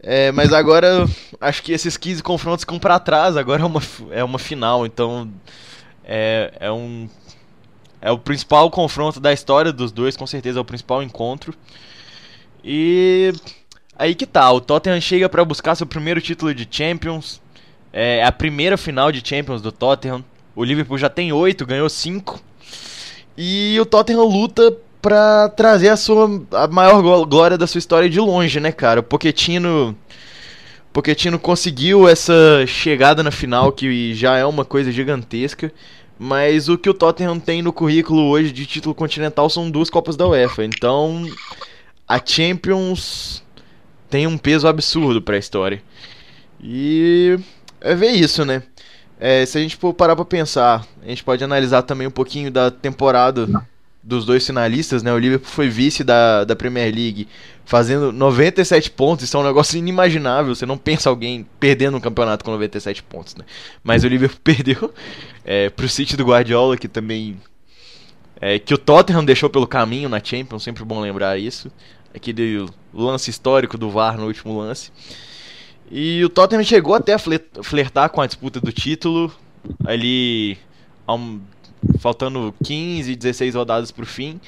É, 0.00 0.30
mas 0.32 0.52
agora 0.52 1.06
acho 1.40 1.62
que 1.62 1.72
esses 1.72 1.96
15 1.96 2.22
confrontos 2.22 2.62
ficam 2.62 2.78
para 2.78 2.98
trás, 3.00 3.36
agora 3.36 3.62
é 3.62 3.66
uma, 3.66 3.82
é 4.10 4.24
uma 4.24 4.38
final, 4.38 4.86
então 4.86 5.28
é, 6.04 6.52
é 6.60 6.70
um 6.70 7.08
é 8.00 8.10
o 8.10 8.18
principal 8.18 8.70
confronto 8.70 9.18
da 9.18 9.32
história 9.32 9.72
dos 9.72 9.90
dois, 9.90 10.16
com 10.16 10.26
certeza 10.26 10.58
é 10.58 10.62
o 10.62 10.64
principal 10.64 11.02
encontro. 11.02 11.52
E 12.62 13.32
aí 13.96 14.14
que 14.14 14.26
tá, 14.26 14.50
o 14.52 14.60
Tottenham 14.60 15.00
chega 15.00 15.28
para 15.28 15.44
buscar 15.44 15.74
seu 15.74 15.86
primeiro 15.86 16.20
título 16.20 16.54
de 16.54 16.66
Champions. 16.70 17.40
É 17.92 18.22
a 18.24 18.30
primeira 18.30 18.76
final 18.76 19.10
de 19.10 19.26
Champions 19.26 19.60
do 19.60 19.72
Tottenham. 19.72 20.24
O 20.54 20.62
Liverpool 20.62 20.98
já 20.98 21.08
tem 21.08 21.32
8, 21.32 21.66
ganhou 21.66 21.88
5. 21.88 22.40
E 23.36 23.76
o 23.80 23.86
Tottenham 23.86 24.24
luta 24.24 24.76
pra 25.00 25.48
trazer 25.50 25.88
a 25.88 25.96
sua 25.96 26.28
a 26.52 26.66
maior 26.66 27.24
glória 27.26 27.56
da 27.56 27.66
sua 27.66 27.78
história 27.78 28.08
de 28.08 28.20
longe, 28.20 28.60
né, 28.60 28.72
cara? 28.72 29.00
O 29.00 29.02
Pochettino 29.02 29.96
Pochettino 30.92 31.38
conseguiu 31.38 32.08
essa 32.08 32.64
chegada 32.66 33.22
na 33.22 33.30
final 33.30 33.70
que 33.72 34.14
já 34.14 34.36
é 34.36 34.44
uma 34.44 34.64
coisa 34.64 34.90
gigantesca, 34.90 35.72
mas 36.18 36.68
o 36.68 36.76
que 36.76 36.90
o 36.90 36.94
Tottenham 36.94 37.38
tem 37.38 37.62
no 37.62 37.72
currículo 37.72 38.28
hoje 38.28 38.50
de 38.50 38.66
título 38.66 38.94
continental 38.94 39.48
são 39.48 39.70
duas 39.70 39.90
Copas 39.90 40.16
da 40.16 40.26
UEFA. 40.26 40.64
Então, 40.64 41.24
a 42.06 42.20
Champions 42.24 43.44
tem 44.10 44.26
um 44.26 44.36
peso 44.36 44.66
absurdo 44.66 45.22
para 45.22 45.36
a 45.36 45.38
história. 45.38 45.82
E 46.60 47.38
é 47.80 47.94
ver 47.94 48.10
isso, 48.10 48.44
né? 48.44 48.62
É, 49.20 49.44
se 49.46 49.58
a 49.58 49.60
gente 49.60 49.76
for 49.76 49.92
parar 49.94 50.16
pra 50.16 50.24
pensar, 50.24 50.86
a 51.02 51.08
gente 51.08 51.22
pode 51.22 51.44
analisar 51.44 51.82
também 51.82 52.06
um 52.06 52.10
pouquinho 52.10 52.50
da 52.50 52.70
temporada 52.70 53.46
dos 54.08 54.24
dois 54.24 54.44
finalistas, 54.44 55.02
né? 55.02 55.12
O 55.12 55.18
Liverpool 55.18 55.50
foi 55.50 55.68
vice 55.68 56.02
da, 56.02 56.42
da 56.42 56.56
Premier 56.56 56.92
League, 56.92 57.28
fazendo 57.66 58.10
97 58.10 58.90
pontos. 58.90 59.26
Isso 59.26 59.36
é 59.36 59.40
um 59.40 59.44
negócio 59.44 59.76
inimaginável. 59.76 60.54
Você 60.54 60.64
não 60.64 60.78
pensa 60.78 61.10
alguém 61.10 61.46
perdendo 61.60 61.98
um 61.98 62.00
campeonato 62.00 62.42
com 62.42 62.50
97 62.50 63.02
pontos, 63.02 63.36
né? 63.36 63.44
Mas 63.84 64.04
o 64.04 64.08
Liverpool 64.08 64.40
perdeu 64.42 64.94
é, 65.44 65.68
pro 65.68 65.86
City 65.88 66.16
do 66.16 66.24
Guardiola, 66.24 66.78
que 66.78 66.88
também. 66.88 67.36
É, 68.40 68.58
que 68.58 68.72
o 68.72 68.78
Tottenham 68.78 69.24
deixou 69.24 69.50
pelo 69.50 69.66
caminho 69.66 70.08
na 70.08 70.24
Champions, 70.24 70.62
sempre 70.62 70.84
bom 70.84 71.00
lembrar 71.00 71.38
isso. 71.38 71.70
Aquele 72.14 72.64
lance 72.94 73.28
histórico 73.28 73.76
do 73.76 73.90
VAR 73.90 74.16
no 74.16 74.26
último 74.26 74.56
lance. 74.56 74.90
E 75.90 76.24
o 76.24 76.30
Tottenham 76.30 76.64
chegou 76.64 76.94
até 76.94 77.14
a 77.14 77.18
flertar 77.18 78.08
com 78.08 78.22
a 78.22 78.26
disputa 78.26 78.60
do 78.60 78.72
título 78.72 79.30
ali 79.84 80.56
um, 81.08 81.40
faltando 81.98 82.54
15, 82.64 83.14
16 83.14 83.54
rodadas 83.54 83.90
pro 83.90 84.06
fim. 84.06 84.40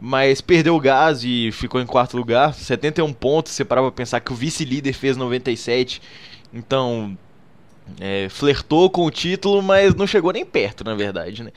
Mas 0.00 0.40
perdeu 0.40 0.74
o 0.74 0.80
gás 0.80 1.22
e 1.24 1.50
ficou 1.52 1.80
em 1.80 1.86
quarto 1.86 2.16
lugar, 2.16 2.52
71 2.52 3.12
pontos. 3.12 3.52
Você 3.52 3.64
parava 3.64 3.90
pra 3.90 3.96
pensar 3.96 4.20
que 4.20 4.32
o 4.32 4.36
vice-líder 4.36 4.92
fez 4.92 5.16
97. 5.16 6.02
Então, 6.52 7.16
é, 8.00 8.28
flertou 8.28 8.90
com 8.90 9.04
o 9.04 9.10
título, 9.10 9.62
mas 9.62 9.94
não 9.94 10.06
chegou 10.06 10.32
nem 10.32 10.44
perto, 10.44 10.84
na 10.84 10.94
verdade, 10.94 11.42
né? 11.42 11.50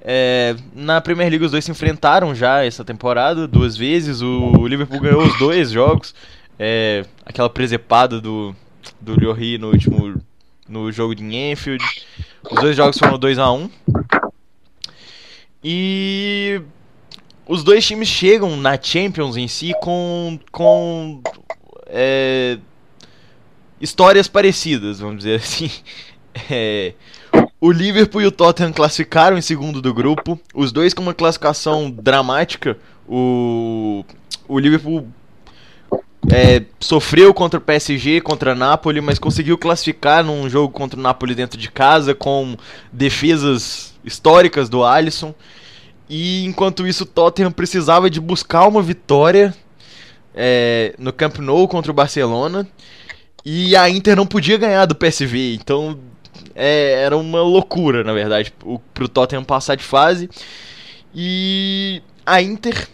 É, 0.00 0.54
na 0.74 1.00
Premier 1.00 1.28
League 1.28 1.44
os 1.44 1.50
dois 1.50 1.64
se 1.64 1.70
enfrentaram 1.70 2.32
já 2.34 2.64
essa 2.64 2.84
temporada 2.84 3.46
duas 3.48 3.76
vezes. 3.76 4.22
O 4.22 4.66
Liverpool 4.66 5.00
ganhou 5.00 5.22
os 5.22 5.36
dois 5.38 5.70
jogos. 5.70 6.14
É, 6.58 7.04
aquela 7.24 7.50
presepada 7.50 8.20
do, 8.20 8.54
do 9.00 9.18
Lloris 9.20 9.58
no 9.58 9.70
último 9.70 10.14
no 10.68 10.90
jogo 10.92 11.14
de 11.14 11.24
Enfield. 11.24 11.84
Os 12.50 12.60
dois 12.60 12.76
jogos 12.76 12.98
foram 12.98 13.18
2 13.18 13.38
a 13.38 13.50
1 13.50 13.70
E 15.62 16.60
os 17.46 17.62
dois 17.62 17.86
times 17.86 18.08
chegam 18.08 18.56
na 18.56 18.80
Champions 18.80 19.36
em 19.36 19.48
si 19.48 19.72
com, 19.80 20.38
com 20.50 21.20
é, 21.86 22.58
histórias 23.80 24.28
parecidas, 24.28 25.00
vamos 25.00 25.18
dizer 25.18 25.40
assim. 25.40 25.70
É, 26.50 26.92
o 27.58 27.72
Liverpool 27.72 28.20
e 28.20 28.26
o 28.26 28.30
Tottenham 28.30 28.70
classificaram 28.70 29.38
em 29.38 29.40
segundo 29.40 29.80
do 29.80 29.94
grupo, 29.94 30.38
os 30.54 30.70
dois 30.70 30.92
com 30.92 31.02
uma 31.02 31.14
classificação 31.14 31.90
dramática. 31.90 32.76
O, 33.08 34.04
o 34.46 34.58
Liverpool 34.58 35.08
é, 36.30 36.62
sofreu 36.78 37.32
contra 37.32 37.58
o 37.58 37.62
PSG, 37.62 38.20
contra 38.20 38.52
a 38.52 38.54
Napoli, 38.54 39.00
mas 39.00 39.18
conseguiu 39.18 39.56
classificar 39.56 40.22
num 40.22 40.48
jogo 40.50 40.72
contra 40.72 41.00
o 41.00 41.02
Napoli 41.02 41.34
dentro 41.34 41.58
de 41.58 41.70
casa 41.70 42.14
com 42.14 42.56
defesas 42.92 43.95
históricas 44.06 44.68
do 44.68 44.84
Alisson. 44.84 45.34
E 46.08 46.44
enquanto 46.46 46.86
isso, 46.86 47.02
o 47.02 47.06
Tottenham 47.06 47.50
precisava 47.50 48.08
de 48.08 48.20
buscar 48.20 48.66
uma 48.66 48.80
vitória 48.80 49.52
é, 50.34 50.94
no 50.98 51.12
Camp 51.12 51.38
Nou 51.38 51.66
contra 51.66 51.90
o 51.90 51.94
Barcelona. 51.94 52.66
E 53.44 53.76
a 53.76 53.90
Inter 53.90 54.16
não 54.16 54.26
podia 54.26 54.56
ganhar 54.56 54.86
do 54.86 54.94
PSV, 54.94 55.54
então 55.54 55.98
é, 56.54 57.02
era 57.04 57.16
uma 57.16 57.42
loucura, 57.42 58.02
na 58.02 58.12
verdade, 58.12 58.52
o, 58.64 58.78
pro 58.78 59.08
Tottenham 59.08 59.44
passar 59.44 59.74
de 59.74 59.84
fase. 59.84 60.30
E 61.14 62.02
a 62.24 62.40
Inter 62.40 62.88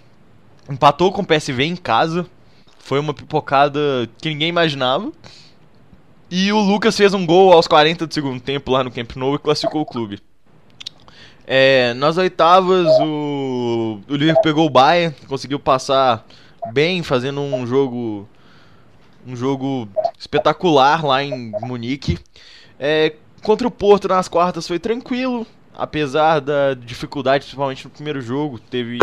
empatou 0.69 1.13
com 1.13 1.23
o 1.23 1.27
PSV 1.27 1.65
em 1.65 1.77
casa 1.77 2.27
foi 2.83 2.99
uma 2.99 3.15
pipocada 3.15 3.81
que 4.19 4.29
ninguém 4.29 4.49
imaginava. 4.49 5.13
E 6.31 6.53
o 6.53 6.59
Lucas 6.59 6.97
fez 6.97 7.15
um 7.15 7.25
gol 7.25 7.53
aos 7.53 7.67
40 7.67 8.07
do 8.07 8.13
segundo 8.13 8.41
tempo 8.41 8.71
lá 8.71 8.83
no 8.83 8.91
Camp 8.91 9.17
Nou 9.17 9.35
e 9.35 9.39
classificou 9.39 9.83
o 9.83 9.87
clube. 9.87 10.19
É, 11.47 11.93
nas 11.95 12.17
oitavas, 12.17 12.87
o, 13.01 14.01
o 14.09 14.15
Liverpool 14.15 14.43
pegou 14.43 14.67
o 14.67 14.71
Bayern, 14.71 15.15
conseguiu 15.27 15.59
passar 15.59 16.25
bem, 16.73 17.03
fazendo 17.03 17.41
um 17.41 17.67
jogo 17.67 18.29
um 19.27 19.37
jogo 19.37 19.89
espetacular 20.19 21.05
lá 21.05 21.23
em 21.23 21.53
Munique. 21.63 22.19
É, 22.79 23.15
contra 23.43 23.67
o 23.67 23.71
Porto 23.71 24.09
nas 24.09 24.29
quartas 24.29 24.67
foi 24.67 24.79
tranquilo, 24.79 25.47
apesar 25.75 26.41
da 26.41 26.75
dificuldade, 26.75 27.45
principalmente 27.45 27.85
no 27.85 27.91
primeiro 27.91 28.21
jogo. 28.21 28.59
Teve 28.59 28.99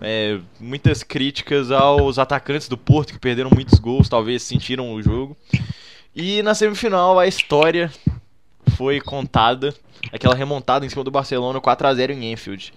é, 0.00 0.38
muitas 0.60 1.02
críticas 1.02 1.70
aos 1.70 2.18
atacantes 2.18 2.68
do 2.68 2.78
Porto 2.78 3.12
que 3.12 3.18
perderam 3.18 3.50
muitos 3.52 3.78
gols, 3.78 4.08
talvez 4.08 4.42
sentiram 4.42 4.92
o 4.94 5.02
jogo. 5.02 5.36
E 6.14 6.42
na 6.42 6.54
semifinal 6.54 7.18
a 7.18 7.26
história 7.26 7.90
foi 8.82 9.00
contada, 9.00 9.72
aquela 10.12 10.34
remontada 10.34 10.84
em 10.84 10.88
cima 10.88 11.04
do 11.04 11.10
Barcelona 11.10 11.60
4 11.60 11.86
a 11.86 11.94
0 11.94 12.12
em 12.14 12.32
Enfield. 12.32 12.74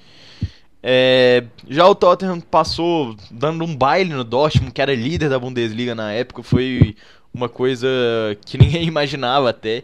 É, 0.84 1.46
já 1.68 1.88
o 1.88 1.96
Tottenham 1.96 2.40
passou 2.40 3.16
dando 3.32 3.66
um 3.66 3.76
baile 3.76 4.14
no 4.14 4.24
Dortmund, 4.24 4.72
que 4.72 4.80
era 4.80 4.94
líder 4.94 5.30
da 5.30 5.40
Bundesliga 5.40 5.96
na 5.96 6.12
época, 6.12 6.44
foi 6.44 6.96
uma 7.34 7.50
coisa 7.50 7.88
que 8.46 8.56
ninguém 8.62 8.84
imaginava 8.84 9.50
até. 9.50 9.84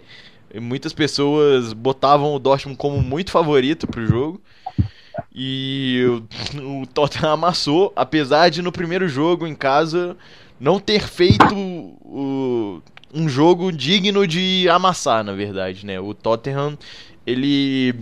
Muitas 0.61 0.93
pessoas 0.93 1.73
botavam 1.73 2.35
o 2.35 2.39
Dortmund 2.39 2.77
como 2.77 3.01
muito 3.01 3.31
favorito 3.31 3.87
para 3.87 4.01
o 4.01 4.05
jogo. 4.05 4.39
E 5.33 6.05
o, 6.55 6.81
o 6.81 6.85
Tottenham 6.85 7.31
amassou, 7.31 7.91
apesar 7.95 8.49
de 8.49 8.61
no 8.61 8.71
primeiro 8.71 9.07
jogo 9.07 9.47
em 9.47 9.55
casa 9.55 10.15
não 10.61 10.79
ter 10.79 11.07
feito 11.07 11.55
um 13.13 13.27
jogo 13.27 13.71
digno 13.71 14.27
de 14.27 14.69
amassar, 14.69 15.23
na 15.23 15.33
verdade, 15.33 15.83
né? 15.83 15.99
O 15.99 16.13
Tottenham, 16.13 16.77
ele 17.25 17.95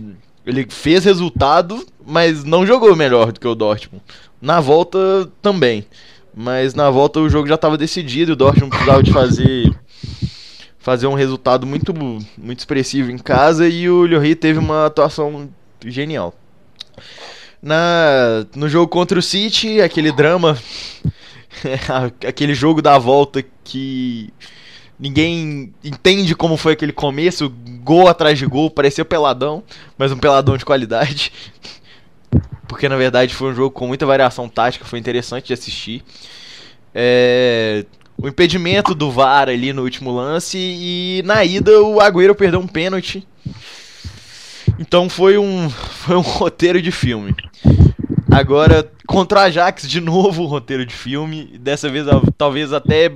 ele 0.46 0.66
fez 0.68 1.04
resultado, 1.04 1.86
mas 2.06 2.44
não 2.44 2.66
jogou 2.66 2.94
melhor 2.94 3.32
do 3.32 3.40
que 3.40 3.48
o 3.48 3.54
Dortmund. 3.54 4.02
Na 4.40 4.60
volta 4.60 4.98
também. 5.40 5.86
Mas 6.34 6.74
na 6.74 6.90
volta 6.90 7.20
o 7.20 7.28
jogo 7.28 7.48
já 7.48 7.56
estava 7.56 7.76
decidido, 7.76 8.32
o 8.32 8.36
Dortmund 8.36 8.70
precisava 8.70 9.02
de 9.02 9.12
fazer 9.12 9.74
fazer 10.78 11.06
um 11.06 11.14
resultado 11.14 11.66
muito 11.66 11.92
muito 11.94 12.58
expressivo 12.58 13.10
em 13.10 13.18
casa 13.18 13.68
e 13.68 13.88
o 13.88 14.06
Lloris 14.06 14.36
teve 14.36 14.58
uma 14.58 14.86
atuação 14.86 15.48
genial. 15.84 16.34
Na, 17.62 18.46
no 18.54 18.68
jogo 18.68 18.88
contra 18.88 19.18
o 19.18 19.22
City, 19.22 19.80
aquele 19.80 20.10
drama, 20.12 20.56
aquele 22.26 22.54
jogo 22.54 22.80
da 22.80 22.98
volta 22.98 23.44
que 23.64 24.32
ninguém 24.98 25.72
entende 25.82 26.34
como 26.34 26.56
foi 26.56 26.74
aquele 26.74 26.92
começo, 26.92 27.52
gol 27.82 28.08
atrás 28.08 28.38
de 28.38 28.46
gol, 28.46 28.70
parecia 28.70 29.04
peladão, 29.04 29.62
mas 29.96 30.12
um 30.12 30.18
peladão 30.18 30.56
de 30.56 30.64
qualidade. 30.64 31.32
Porque 32.68 32.88
na 32.88 32.96
verdade 32.96 33.34
foi 33.34 33.50
um 33.50 33.54
jogo 33.54 33.70
com 33.70 33.86
muita 33.86 34.06
variação 34.06 34.48
tática, 34.48 34.84
foi 34.84 34.98
interessante 34.98 35.48
de 35.48 35.52
assistir. 35.52 36.04
É, 36.94 37.84
o 38.16 38.28
impedimento 38.28 38.94
do 38.94 39.10
VAR 39.10 39.48
ali 39.48 39.72
no 39.72 39.82
último 39.82 40.12
lance 40.12 40.58
e 40.58 41.22
na 41.24 41.44
ida 41.44 41.80
o 41.82 42.00
Agüero 42.00 42.34
perdeu 42.34 42.60
um 42.60 42.66
pênalti 42.66 43.26
então 44.80 45.10
foi 45.10 45.36
um, 45.36 45.68
foi 46.04 46.16
um 46.16 46.20
roteiro 46.20 46.80
de 46.80 46.90
filme. 46.90 47.36
Agora, 48.30 48.90
contra 49.06 49.40
a 49.40 49.44
Ajax, 49.44 49.88
de 49.88 50.00
novo, 50.00 50.42
um 50.44 50.46
roteiro 50.46 50.86
de 50.86 50.94
filme. 50.94 51.58
Dessa 51.58 51.88
vez, 51.88 52.06
talvez 52.38 52.72
até 52.72 53.12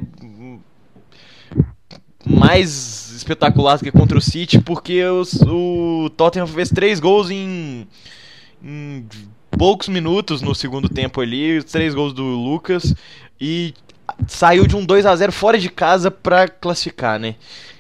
mais 2.27 3.13
espetacular 3.13 3.79
do 3.79 3.85
que 3.85 3.93
contra 3.93 4.19
o 4.19 4.21
City, 4.21 4.61
porque 4.61 5.05
os, 5.05 5.35
o 5.43 6.11
Tottenham 6.17 6.47
fez 6.47 6.71
três 6.71 6.99
gols 6.99 7.31
em, 7.31 7.87
em, 8.63 9.07
poucos 9.51 9.89
minutos 9.89 10.41
no 10.41 10.55
segundo 10.55 10.89
tempo 10.89 11.21
ali, 11.21 11.63
três 11.63 11.95
gols 11.95 12.13
do 12.13 12.23
Lucas, 12.23 12.95
e 13.41 13.75
saiu 14.27 14.67
de 14.67 14.75
um 14.75 14.85
2 14.85 15.07
a 15.07 15.15
0 15.15 15.33
fora 15.33 15.59
de 15.59 15.69
casa 15.69 16.11
para 16.11 16.49
classificar, 16.49 17.19
né? 17.21 17.37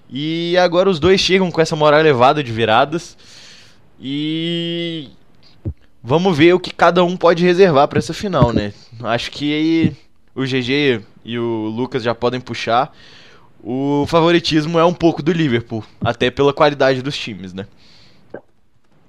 E 0.09 0.57
agora 0.59 0.89
os 0.89 1.01
dois 1.01 1.21
chegam 1.21 1.51
com 1.51 1.61
essa 1.61 1.75
moral 1.75 2.01
elevada 2.01 2.45
de 2.45 2.53
viradas. 2.53 3.17
E 4.01 5.09
vamos 6.05 6.37
ver 6.37 6.53
o 6.53 6.61
que 6.61 6.73
cada 6.73 7.03
um 7.03 7.17
pode 7.17 7.43
reservar 7.43 7.89
para 7.89 7.99
essa 7.99 8.13
final, 8.13 8.53
né? 8.53 8.75
Acho 9.03 9.31
que 9.31 9.93
o 10.37 10.43
GG 10.43 11.01
e 11.25 11.39
o 11.39 11.73
Lucas 11.75 12.03
já 12.03 12.15
podem 12.15 12.41
puxar. 12.41 12.95
O 13.63 14.05
favoritismo 14.07 14.79
é 14.79 14.85
um 14.85 14.93
pouco 14.93 15.23
do 15.23 15.33
Liverpool, 15.33 15.83
até 16.03 16.31
pela 16.31 16.53
qualidade 16.53 17.01
dos 17.01 17.17
times, 17.17 17.55
né? 17.55 17.67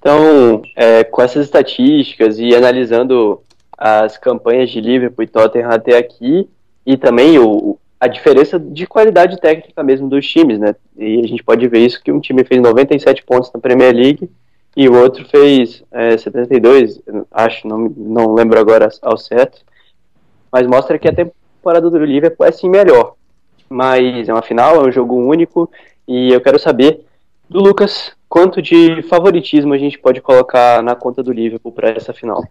Então, 0.00 0.62
é, 0.74 1.04
com 1.04 1.20
essas 1.20 1.44
estatísticas 1.44 2.38
e 2.38 2.54
analisando 2.54 3.42
as 3.76 4.16
campanhas 4.16 4.70
de 4.70 4.80
Liverpool 4.80 5.24
e 5.24 5.26
Tottenham 5.26 5.70
até 5.70 5.98
aqui, 5.98 6.48
e 6.86 6.96
também 6.96 7.38
o, 7.38 7.78
a 8.00 8.06
diferença 8.06 8.58
de 8.58 8.86
qualidade 8.86 9.38
técnica 9.38 9.82
mesmo 9.82 10.08
dos 10.08 10.26
times, 10.26 10.58
né? 10.58 10.74
E 10.96 11.20
a 11.20 11.26
gente 11.26 11.44
pode 11.44 11.68
ver 11.68 11.80
isso 11.80 12.02
que 12.02 12.10
um 12.10 12.20
time 12.20 12.42
fez 12.44 12.62
97 12.62 13.22
pontos 13.24 13.52
na 13.52 13.60
Premier 13.60 13.94
League 13.94 14.30
e 14.76 14.88
o 14.88 14.94
outro 14.94 15.24
fez 15.28 15.82
é, 15.90 16.18
72, 16.18 17.00
acho, 17.32 17.66
não, 17.66 17.88
não 17.96 18.34
lembro 18.34 18.60
agora 18.60 18.88
ao 19.00 19.16
certo, 19.16 19.62
mas 20.52 20.66
mostra 20.66 20.98
que 20.98 21.08
a 21.08 21.14
temporada 21.14 21.90
do 21.90 21.98
Liverpool 21.98 22.46
é 22.46 22.52
sim 22.52 22.68
melhor. 22.68 23.14
Mas 23.68 24.28
é 24.28 24.32
uma 24.32 24.42
final, 24.42 24.76
é 24.76 24.88
um 24.88 24.92
jogo 24.92 25.14
único, 25.16 25.70
e 26.06 26.30
eu 26.32 26.40
quero 26.42 26.58
saber 26.58 27.00
do 27.48 27.60
Lucas 27.60 28.12
quanto 28.28 28.60
de 28.60 29.02
favoritismo 29.04 29.72
a 29.72 29.78
gente 29.78 29.98
pode 29.98 30.20
colocar 30.20 30.82
na 30.82 30.94
conta 30.94 31.22
do 31.22 31.32
Liverpool 31.32 31.72
para 31.72 31.90
essa 31.90 32.12
final. 32.12 32.44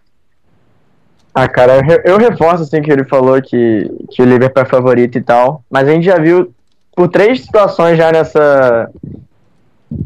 Ah, 1.32 1.46
cara, 1.46 1.80
eu 2.04 2.16
reforço 2.16 2.62
assim 2.62 2.82
que 2.82 2.90
ele 2.90 3.04
falou 3.04 3.40
que, 3.40 3.88
que 4.10 4.22
o 4.22 4.24
Liverpool 4.24 4.62
é 4.62 4.66
favorito 4.66 5.16
e 5.16 5.22
tal, 5.22 5.62
mas 5.70 5.86
a 5.86 5.92
gente 5.92 6.04
já 6.04 6.18
viu 6.18 6.52
por 6.94 7.08
três 7.08 7.42
situações 7.42 7.98
já 7.98 8.10
nessa, 8.10 8.90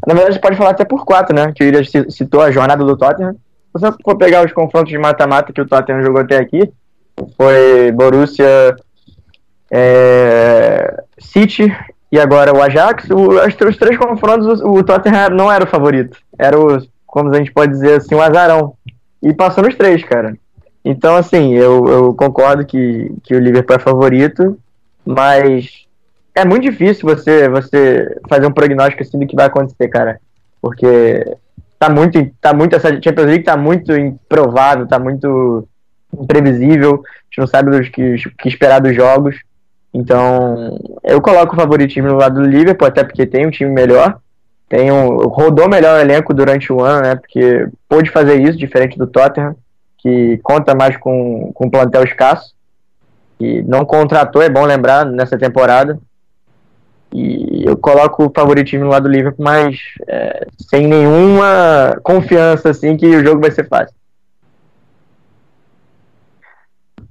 na 0.07 0.15
verdade, 0.15 0.41
pode 0.41 0.57
falar 0.57 0.71
até 0.71 0.85
por 0.85 1.05
quatro, 1.05 1.35
né? 1.35 1.53
Que 1.55 1.63
o 1.63 1.67
William 1.67 1.83
citou 2.11 2.43
a 2.43 2.51
jornada 2.51 2.85
do 2.85 2.97
Tottenham. 2.97 3.33
Se 3.33 3.39
você 3.73 3.93
for 4.05 4.17
pegar 4.17 4.45
os 4.45 4.53
confrontos 4.53 4.91
de 4.91 4.99
mata-mata 4.99 5.53
que 5.53 5.61
o 5.61 5.67
Tottenham 5.67 6.03
jogou 6.03 6.21
até 6.21 6.39
aqui, 6.39 6.71
foi 7.37 7.93
Borussia, 7.93 8.77
é, 9.71 11.03
City 11.19 11.75
e 12.11 12.19
agora 12.19 12.55
o 12.55 12.63
Ajax. 12.63 13.09
O, 13.11 13.39
os 13.39 13.77
três 13.77 13.97
confrontos, 13.97 14.61
o, 14.61 14.75
o 14.75 14.85
Tottenham 14.85 15.31
não 15.31 15.51
era 15.51 15.65
o 15.65 15.69
favorito. 15.69 16.19
Era 16.39 16.59
o, 16.59 16.79
como 17.07 17.31
a 17.31 17.39
gente 17.39 17.53
pode 17.53 17.73
dizer 17.73 17.99
assim, 17.99 18.15
um 18.15 18.23
azarão. 18.23 18.75
E 19.23 19.33
passou 19.33 19.65
nos 19.65 19.75
três, 19.75 20.03
cara. 20.05 20.37
Então, 20.85 21.15
assim, 21.17 21.55
eu, 21.55 21.87
eu 21.87 22.15
concordo 22.15 22.65
que, 22.65 23.13
que 23.23 23.35
o 23.35 23.41
Liverpool 23.41 23.77
é 23.77 23.79
favorito, 23.79 24.59
mas 25.05 25.87
é 26.35 26.45
muito 26.45 26.63
difícil 26.63 27.09
você, 27.09 27.49
você 27.49 28.21
fazer 28.29 28.47
um 28.47 28.53
prognóstico 28.53 29.03
assim 29.03 29.19
do 29.19 29.27
que 29.27 29.37
vai 29.37 29.47
acontecer, 29.47 29.89
cara. 29.89 30.21
Porque 30.61 31.37
tá 31.79 31.89
muito, 31.89 32.31
tá 32.41 32.53
muito, 32.53 32.77
essa 32.77 32.91
Champions 33.01 33.27
League 33.27 33.45
tá 33.45 33.57
muito 33.57 33.93
improvável, 33.93 34.87
tá 34.87 34.99
muito 34.99 35.67
imprevisível, 36.19 37.03
a 37.05 37.25
gente 37.25 37.39
não 37.39 37.47
sabe 37.47 37.75
o 37.75 37.91
que, 37.91 38.17
que 38.39 38.49
esperar 38.49 38.81
dos 38.81 38.95
jogos. 38.95 39.37
Então, 39.93 40.79
eu 41.03 41.21
coloco 41.21 41.55
o 41.55 41.59
favoritismo 41.59 42.09
no 42.09 42.17
lado 42.17 42.41
do 42.41 42.49
Liverpool, 42.49 42.87
até 42.87 43.03
porque 43.03 43.27
tem 43.27 43.47
um 43.47 43.51
time 43.51 43.71
melhor. 43.71 44.19
Tem 44.69 44.93
um, 44.93 45.17
rodou 45.27 45.69
melhor 45.69 45.99
o 45.99 46.01
elenco 46.01 46.33
durante 46.33 46.73
o 46.73 46.81
ano, 46.81 47.03
né? 47.03 47.17
Porque 47.17 47.69
pôde 47.89 48.09
fazer 48.11 48.41
isso, 48.41 48.57
diferente 48.57 48.97
do 48.97 49.07
Tottenham, 49.07 49.57
que 49.99 50.39
conta 50.45 50.77
mais 50.77 50.97
com, 50.97 51.51
com 51.53 51.67
um 51.67 51.71
plantel 51.71 52.05
escasso. 52.05 52.55
E 53.41 53.63
não 53.63 53.85
contratou, 53.85 54.43
é 54.43 54.49
bom 54.49 54.65
lembrar, 54.65 55.05
nessa 55.05 55.37
temporada. 55.37 55.99
E 57.13 57.65
eu 57.67 57.77
coloco 57.77 58.27
o 58.27 58.33
favoritismo 58.35 58.87
lá 58.87 58.99
do 58.99 59.09
Liverpool, 59.09 59.45
mas 59.45 59.79
é, 60.07 60.47
sem 60.69 60.87
nenhuma 60.87 61.99
confiança 62.03 62.71
assim 62.71 62.97
que 62.97 63.07
o 63.07 63.25
jogo 63.25 63.41
vai 63.41 63.51
ser 63.51 63.69
fácil. 63.69 63.95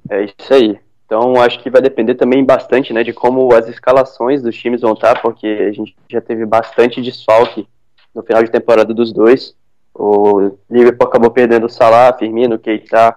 É 0.08 0.24
isso 0.24 0.54
aí. 0.54 0.78
Então 1.06 1.40
acho 1.40 1.60
que 1.60 1.68
vai 1.68 1.82
depender 1.82 2.14
também 2.14 2.44
bastante 2.44 2.92
né, 2.92 3.02
de 3.02 3.12
como 3.12 3.52
as 3.54 3.68
escalações 3.68 4.42
dos 4.42 4.56
times 4.56 4.80
vão 4.80 4.92
estar, 4.92 5.20
porque 5.20 5.46
a 5.46 5.72
gente 5.72 5.94
já 6.08 6.20
teve 6.20 6.46
bastante 6.46 7.02
desfalque 7.02 7.66
no 8.14 8.22
final 8.22 8.42
de 8.42 8.50
temporada 8.50 8.94
dos 8.94 9.12
dois. 9.12 9.54
O 9.94 10.52
Liverpool 10.70 11.08
acabou 11.08 11.30
perdendo 11.30 11.66
o 11.66 11.68
Salah, 11.68 12.16
Firmino, 12.16 12.58
Keita, 12.58 13.16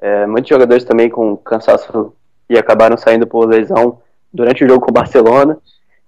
é, 0.00 0.26
muitos 0.26 0.48
jogadores 0.48 0.84
também 0.84 1.08
com 1.08 1.36
cansaço 1.36 2.14
e 2.48 2.58
acabaram 2.58 2.96
saindo 2.96 3.26
por 3.26 3.46
lesão 3.48 4.00
durante 4.32 4.64
o 4.64 4.68
jogo 4.68 4.84
com 4.84 4.90
o 4.90 4.94
Barcelona. 4.94 5.58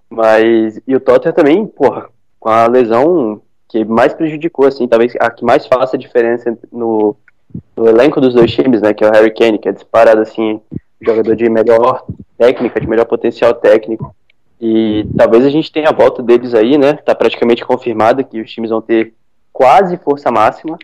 Mas 0.09 0.79
e 0.87 0.95
o 0.95 0.99
Tottenham 0.99 1.33
também, 1.33 1.65
porra, 1.65 2.09
com 2.39 2.49
a 2.49 2.67
lesão 2.67 3.41
que 3.67 3.83
mais 3.83 4.13
prejudicou, 4.13 4.65
assim, 4.65 4.87
talvez 4.87 5.13
a 5.19 5.29
que 5.29 5.43
mais 5.43 5.65
faça 5.65 5.97
a 5.97 5.99
diferença 5.99 6.57
no, 6.71 7.15
no 7.75 7.87
elenco 7.87 8.21
dos 8.21 8.33
dois 8.33 8.51
times, 8.51 8.81
né? 8.81 8.93
Que 8.93 9.03
é 9.03 9.09
o 9.09 9.11
Harry 9.11 9.33
Kane, 9.33 9.59
que 9.59 9.67
é 9.67 9.73
disparado 9.73 10.21
assim, 10.21 10.61
jogador 11.01 11.35
de 11.35 11.49
melhor 11.49 12.05
técnica, 12.37 12.79
de 12.79 12.87
melhor 12.87 13.05
potencial 13.05 13.53
técnico. 13.53 14.15
E 14.59 15.05
talvez 15.15 15.45
a 15.45 15.49
gente 15.49 15.71
tenha 15.71 15.89
a 15.89 15.93
volta 15.93 16.23
deles 16.23 16.53
aí, 16.53 16.77
né? 16.77 16.93
Tá 16.93 17.13
praticamente 17.13 17.65
confirmado 17.65 18.23
que 18.23 18.41
os 18.41 18.51
times 18.51 18.69
vão 18.69 18.81
ter 18.81 19.13
quase 19.51 19.97
força 19.97 20.31
máxima. 20.31 20.77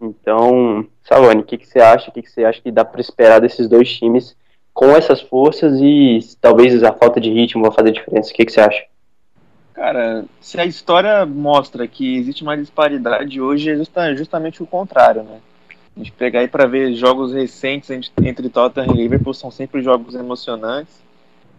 Então, 0.00 0.84
Salone, 1.04 1.42
o 1.42 1.44
que, 1.44 1.58
que 1.58 1.66
você 1.66 1.78
acha? 1.78 2.10
O 2.10 2.12
que, 2.12 2.22
que 2.22 2.30
você 2.30 2.44
acha 2.44 2.60
que 2.60 2.72
dá 2.72 2.84
para 2.84 3.00
esperar 3.00 3.40
desses 3.40 3.68
dois 3.68 3.92
times 3.92 4.36
com 4.72 4.90
essas 4.90 5.20
forças 5.20 5.78
e 5.80 6.18
talvez 6.40 6.82
a 6.82 6.92
falta 6.92 7.20
de 7.20 7.30
ritmo 7.30 7.62
vai 7.62 7.72
fazer 7.72 7.92
diferença. 7.92 8.30
O 8.30 8.34
que, 8.34 8.44
que 8.44 8.52
você 8.52 8.60
acha? 8.60 8.84
Cara, 9.74 10.24
se 10.40 10.60
a 10.60 10.64
história 10.64 11.24
mostra 11.26 11.86
que 11.86 12.16
existe 12.16 12.42
uma 12.42 12.56
disparidade 12.56 13.40
hoje, 13.40 13.70
é 13.70 14.14
justamente 14.14 14.62
o 14.62 14.66
contrário, 14.66 15.22
né? 15.22 15.40
A 15.94 15.98
gente 15.98 16.12
pegar 16.12 16.40
aí 16.40 16.48
para 16.48 16.66
ver 16.66 16.94
jogos 16.94 17.32
recentes 17.32 17.90
entre 17.90 18.48
Tottenham 18.48 18.94
e 18.94 19.02
Liverpool 19.02 19.34
são 19.34 19.50
sempre 19.50 19.82
jogos 19.82 20.14
emocionantes, 20.14 21.02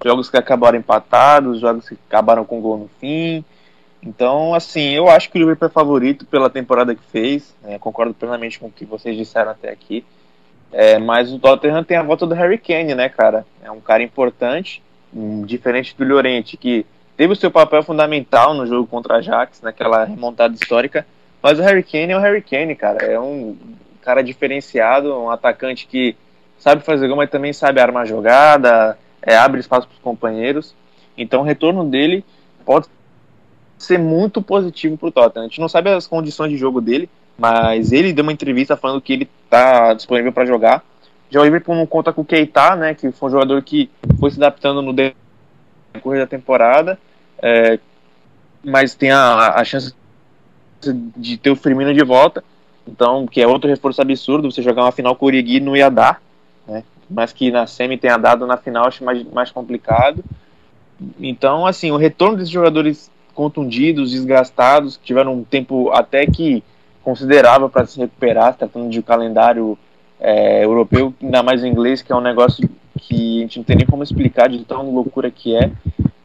jogos 0.04 0.30
que 0.30 0.38
acabaram 0.38 0.78
empatados, 0.78 1.60
jogos 1.60 1.88
que 1.88 1.98
acabaram 2.08 2.44
com 2.44 2.60
gol 2.60 2.78
no 2.78 2.90
fim. 3.00 3.46
Então, 4.02 4.54
assim, 4.54 4.90
eu 4.90 5.08
acho 5.08 5.30
que 5.30 5.38
o 5.38 5.40
Liverpool 5.40 5.68
é 5.68 5.72
favorito 5.72 6.26
pela 6.26 6.50
temporada 6.50 6.96
que 6.96 7.04
fez. 7.04 7.56
Né? 7.62 7.78
Concordo 7.78 8.14
plenamente 8.14 8.60
com 8.60 8.68
o 8.68 8.72
que 8.72 8.86
vocês 8.86 9.16
disseram 9.16 9.52
até 9.52 9.70
aqui. 9.70 10.04
É, 10.74 10.98
mas 10.98 11.32
o 11.32 11.38
Tottenham 11.38 11.84
tem 11.84 11.98
a 11.98 12.04
volta 12.04 12.26
do 12.26 12.34
Harry 12.34 12.58
Kane, 12.58 12.96
né, 12.96 13.08
cara? 13.08 13.46
É 13.62 13.70
um 13.70 13.80
cara 13.80 14.02
importante, 14.02 14.82
um, 15.16 15.46
diferente 15.46 15.96
do 15.96 16.04
Llorente, 16.04 16.58
que 16.58 16.86
teve 17.16 17.32
o 17.32 17.36
seu 17.36 17.52
papel 17.52 17.84
fundamental 17.84 18.56
no 18.56 18.66
jogo 18.66 18.88
contra 18.88 19.16
a 19.16 19.18
Ajax, 19.18 19.62
naquela 19.62 20.04
remontada 20.04 20.56
histórica. 20.56 21.06
Mas 21.42 21.60
o 21.60 21.62
Harry 21.62 21.84
Kane 21.84 22.14
é 22.14 22.18
o 22.18 22.20
Harry 22.20 22.42
Kane, 22.42 22.76
cara. 22.76 23.06
É 23.06 23.20
um 23.20 23.56
cara 24.02 24.24
diferenciado, 24.24 25.14
um 25.14 25.30
atacante 25.30 25.86
que 25.86 26.16
sabe 26.58 26.84
fazer 26.84 27.08
gol, 27.08 27.18
mas 27.18 27.30
também 27.30 27.54
sabe 27.54 27.80
armar 27.80 28.08
jogada, 28.08 28.98
é, 29.22 29.36
abre 29.36 29.60
espaço 29.60 29.88
para 29.88 29.96
os 29.96 30.02
companheiros. 30.02 30.74
Então 31.18 31.42
o 31.42 31.44
retorno 31.44 31.86
dele 31.86 32.26
pode 32.66 32.88
ser 33.78 34.00
muito 34.00 34.42
positivo 34.42 34.98
para 34.98 35.10
o 35.10 35.12
Tottenham. 35.12 35.46
A 35.46 35.48
gente 35.48 35.62
não 35.62 35.70
sabe 35.70 35.90
as 35.92 36.08
condições 36.08 36.50
de 36.50 36.58
jogo 36.58 36.82
dele, 36.82 37.10
mas 37.38 37.92
ele 37.92 38.14
deu 38.14 38.24
uma 38.24 38.32
entrevista 38.32 38.78
falando 38.78 39.02
que 39.02 39.14
ele 39.14 39.30
está 39.46 39.94
disponível 39.94 40.32
para 40.32 40.46
jogar. 40.46 40.84
Já 41.30 41.42
o 41.42 41.44
Liverpool 41.44 41.76
não 41.76 41.86
conta 41.86 42.14
com 42.14 42.22
o 42.22 42.26
Keita, 42.26 42.76
né, 42.76 42.94
que 42.94 43.12
foi 43.12 43.30
um 43.30 43.32
jogador 43.32 43.62
que 43.64 43.90
foi 44.20 44.30
se 44.30 44.38
adaptando 44.38 44.82
no 44.82 44.94
decorrer 44.94 46.22
da 46.22 46.28
temporada, 46.28 47.00
é, 47.42 47.80
mas 48.64 48.94
tem 48.94 49.12
a, 49.12 49.56
a 49.56 49.64
chance 49.64 49.96
de 51.18 51.38
ter 51.38 51.50
o 51.50 51.56
Firmino 51.56 51.94
de 51.94 52.04
volta, 52.04 52.44
então, 52.88 53.26
que 53.26 53.42
é 53.42 53.48
outro 53.48 53.70
reforço 53.70 54.02
absurdo, 54.02 54.52
você 54.52 54.62
jogar 54.62 54.84
uma 54.84 54.92
final 54.92 55.16
com 55.16 55.26
o 55.26 55.28
Origi 55.28 55.60
não 55.60 55.76
ia 55.76 55.90
dar, 55.90 56.22
né, 56.68 56.84
mas 57.10 57.34
que 57.34 57.50
na 57.50 57.66
semi 57.66 57.98
tenha 57.98 58.18
dado, 58.18 58.46
na 58.46 58.58
final 58.58 58.86
acho 58.86 59.04
mais, 59.04 59.24
mais 59.32 59.52
complicado. 59.52 60.24
Então, 61.20 61.66
assim, 61.66 61.92
o 61.92 61.98
retorno 61.98 62.38
desses 62.38 62.52
jogadores 62.52 63.12
contundidos, 63.34 64.12
desgastados, 64.12 64.98
que 64.98 65.04
tiveram 65.04 65.34
um 65.34 65.44
tempo 65.44 65.92
até 65.92 66.26
que 66.26 66.64
considerável 67.04 67.70
para 67.70 67.86
se 67.86 68.00
recuperar, 68.00 68.56
tratando 68.56 68.90
de 68.90 69.00
um 69.00 69.04
calendário 69.04 69.78
é, 70.20 70.64
europeu, 70.64 71.14
ainda 71.22 71.44
mais 71.44 71.64
inglês, 71.64 72.02
que 72.02 72.12
é 72.12 72.16
um 72.16 72.22
negócio 72.22 72.70
que 72.98 73.40
a 73.40 73.42
gente 73.42 73.58
não 73.58 73.64
tem 73.64 73.76
nem 73.76 73.86
como 73.86 74.04
explicar 74.04 74.48
de 74.48 74.64
tão 74.64 74.90
loucura 74.94 75.30
que 75.30 75.56
é. 75.56 75.72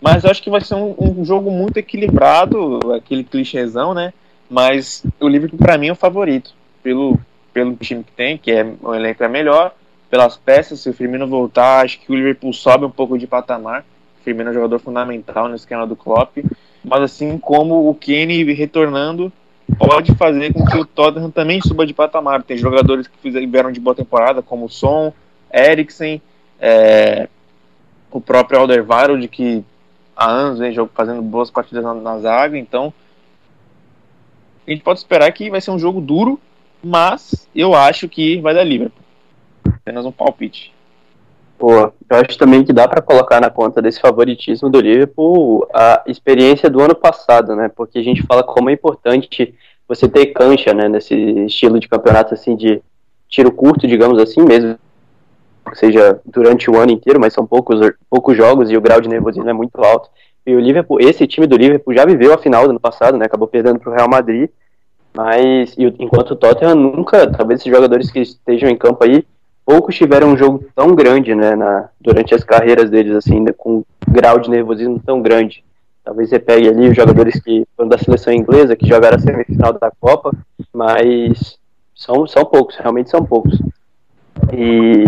Mas 0.00 0.22
eu 0.22 0.30
acho 0.30 0.42
que 0.42 0.50
vai 0.50 0.60
ser 0.60 0.74
um, 0.74 0.94
um 0.98 1.24
jogo 1.24 1.50
muito 1.50 1.76
equilibrado, 1.76 2.78
aquele 2.94 3.24
clichêzão, 3.24 3.92
né? 3.92 4.12
Mas 4.48 5.04
o 5.20 5.28
Liverpool, 5.28 5.58
para 5.58 5.76
mim, 5.76 5.88
é 5.88 5.92
o 5.92 5.96
favorito, 5.96 6.54
pelo, 6.82 7.18
pelo 7.52 7.74
time 7.76 8.04
que 8.04 8.12
tem, 8.12 8.38
que 8.38 8.52
é 8.52 8.66
o 8.80 8.94
elenco 8.94 9.22
é 9.22 9.28
melhor, 9.28 9.74
pelas 10.08 10.36
peças. 10.36 10.80
Se 10.80 10.88
o 10.88 10.94
Firmino 10.94 11.26
voltar, 11.26 11.84
acho 11.84 12.00
que 12.00 12.10
o 12.12 12.14
Liverpool 12.14 12.52
sobe 12.52 12.84
um 12.84 12.90
pouco 12.90 13.18
de 13.18 13.26
patamar. 13.26 13.84
O 14.20 14.24
Firmino 14.24 14.48
é 14.48 14.52
um 14.52 14.54
jogador 14.54 14.78
fundamental 14.78 15.48
no 15.48 15.56
esquema 15.56 15.86
do 15.86 15.96
Klopp. 15.96 16.38
Mas 16.84 17.02
assim 17.02 17.36
como 17.36 17.88
o 17.88 17.94
Kenny 17.94 18.44
retornando, 18.52 19.32
pode 19.76 20.14
fazer 20.14 20.52
com 20.52 20.64
que 20.64 20.76
o 20.76 20.84
Tottenham 20.84 21.30
também 21.30 21.60
suba 21.60 21.86
de 21.86 21.92
patamar. 21.92 22.42
Tem 22.42 22.56
jogadores 22.56 23.06
que 23.06 23.30
vieram 23.30 23.72
de 23.72 23.80
boa 23.80 23.94
temporada, 23.94 24.42
como 24.42 24.66
o 24.66 24.70
Son, 24.70 25.12
Eriksen, 25.52 26.22
é, 26.60 27.28
o 28.10 28.20
próprio 28.20 28.60
Alderweireld, 28.60 29.26
que 29.28 29.64
há 30.16 30.30
anos 30.30 30.58
vem 30.58 30.74
fazendo 30.94 31.22
boas 31.22 31.50
partidas 31.50 31.84
na, 31.84 31.94
na 31.94 32.18
zaga. 32.18 32.56
Então, 32.56 32.92
a 34.66 34.70
gente 34.70 34.82
pode 34.82 34.98
esperar 34.98 35.30
que 35.32 35.50
vai 35.50 35.60
ser 35.60 35.70
um 35.70 35.78
jogo 35.78 36.00
duro, 36.00 36.40
mas 36.82 37.48
eu 37.54 37.74
acho 37.74 38.08
que 38.08 38.40
vai 38.40 38.54
dar 38.54 38.64
Liverpool. 38.64 39.04
Apenas 39.64 40.04
um 40.04 40.12
palpite. 40.12 40.72
Pô, 41.58 41.72
eu 41.72 41.92
acho 42.10 42.38
também 42.38 42.62
que 42.62 42.72
dá 42.72 42.86
para 42.86 43.02
colocar 43.02 43.40
na 43.40 43.50
conta 43.50 43.82
desse 43.82 44.00
favoritismo 44.00 44.70
do 44.70 44.80
Liverpool 44.80 45.68
a 45.74 46.04
experiência 46.06 46.70
do 46.70 46.80
ano 46.80 46.94
passado, 46.94 47.56
né? 47.56 47.68
Porque 47.68 47.98
a 47.98 48.02
gente 48.02 48.22
fala 48.22 48.44
como 48.44 48.70
é 48.70 48.72
importante 48.72 49.52
você 49.88 50.08
ter 50.08 50.26
cancha, 50.26 50.72
né? 50.72 50.88
Nesse 50.88 51.14
estilo 51.16 51.80
de 51.80 51.88
campeonato 51.88 52.32
assim 52.32 52.54
de 52.54 52.80
tiro 53.28 53.50
curto, 53.50 53.88
digamos 53.88 54.20
assim, 54.22 54.40
mesmo 54.42 54.78
que 55.68 55.78
seja 55.78 56.20
durante 56.24 56.70
o 56.70 56.78
ano 56.78 56.92
inteiro, 56.92 57.18
mas 57.20 57.34
são 57.34 57.44
poucos, 57.44 57.80
poucos 58.08 58.36
jogos 58.36 58.70
e 58.70 58.76
o 58.76 58.80
grau 58.80 59.00
de 59.00 59.08
nervosismo 59.08 59.50
é 59.50 59.52
muito 59.52 59.82
alto. 59.82 60.08
E 60.46 60.54
o 60.54 60.60
Liverpool, 60.60 61.00
esse 61.00 61.26
time 61.26 61.46
do 61.46 61.56
Liverpool 61.56 61.92
já 61.92 62.06
viveu 62.06 62.32
a 62.32 62.38
final 62.38 62.64
do 62.64 62.70
ano 62.70 62.80
passado, 62.80 63.18
né? 63.18 63.26
Acabou 63.26 63.48
perdendo 63.48 63.80
para 63.80 63.90
o 63.90 63.94
Real 63.94 64.08
Madrid, 64.08 64.48
mas 65.12 65.74
enquanto 65.76 66.30
o 66.30 66.36
Tottenham 66.36 66.76
nunca, 66.76 67.26
talvez 67.26 67.60
esses 67.60 67.72
jogadores 67.72 68.12
que 68.12 68.20
estejam 68.20 68.70
em 68.70 68.76
campo 68.76 69.02
aí 69.02 69.26
poucos 69.68 69.94
tiveram 69.94 70.32
um 70.32 70.36
jogo 70.38 70.64
tão 70.74 70.94
grande, 70.94 71.34
né, 71.34 71.54
na, 71.54 71.90
durante 72.00 72.34
as 72.34 72.42
carreiras 72.42 72.88
deles, 72.88 73.14
assim, 73.14 73.38
né, 73.38 73.52
com 73.52 73.80
um 73.80 73.84
grau 74.08 74.38
de 74.38 74.48
nervosismo 74.48 74.98
tão 75.04 75.20
grande. 75.20 75.62
Talvez 76.02 76.30
você 76.30 76.38
pegue 76.38 76.70
ali 76.70 76.88
os 76.88 76.96
jogadores 76.96 77.38
que 77.38 77.66
foram 77.76 77.86
da 77.86 77.98
seleção 77.98 78.32
inglesa, 78.32 78.74
que 78.74 78.88
jogaram 78.88 79.18
a 79.18 79.20
semifinal 79.20 79.74
da 79.74 79.92
Copa, 80.00 80.32
mas 80.72 81.58
são, 81.94 82.26
são 82.26 82.46
poucos, 82.46 82.76
realmente 82.76 83.10
são 83.10 83.22
poucos. 83.22 83.60
E 84.54 85.04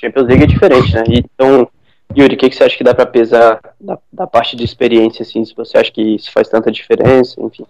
Champions 0.00 0.28
League 0.28 0.44
é 0.44 0.46
diferente, 0.46 0.94
né? 0.94 1.02
Então, 1.08 1.68
Yuri, 2.16 2.36
o 2.36 2.38
que, 2.38 2.50
que 2.50 2.54
você 2.54 2.62
acha 2.62 2.78
que 2.78 2.84
dá 2.84 2.94
para 2.94 3.04
pesar 3.04 3.58
da, 3.80 3.98
da 4.12 4.28
parte 4.28 4.54
de 4.54 4.62
experiência, 4.62 5.24
assim, 5.24 5.44
se 5.44 5.56
você 5.56 5.76
acha 5.76 5.90
que 5.90 6.14
isso 6.14 6.30
faz 6.30 6.48
tanta 6.48 6.70
diferença, 6.70 7.34
enfim? 7.40 7.66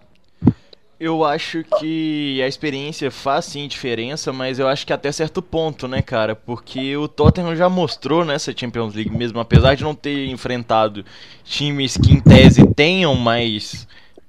Eu 1.01 1.25
acho 1.25 1.63
que 1.79 2.43
a 2.43 2.49
experiência 2.49 3.09
faz 3.09 3.45
sim 3.45 3.69
diferença, 3.69 4.33
mas 4.33 4.59
eu 4.59 4.67
acho 4.67 4.85
que 4.85 4.93
até 4.93 5.13
certo 5.13 5.41
ponto, 5.41 5.87
né, 5.87 6.03
cara? 6.03 6.35
Porque 6.35 6.97
o 6.97 7.07
Tottenham 7.07 7.55
já 7.55 7.69
mostrou 7.69 8.25
nessa 8.25 8.53
Champions 8.57 8.95
League 8.95 9.17
mesmo, 9.17 9.39
apesar 9.39 9.77
de 9.77 9.85
não 9.85 9.95
ter 9.95 10.27
enfrentado 10.27 11.05
times 11.45 11.97
que 11.97 12.13
em 12.13 12.19
tese 12.19 12.67
tenham 12.75 13.15
mais, 13.15 13.87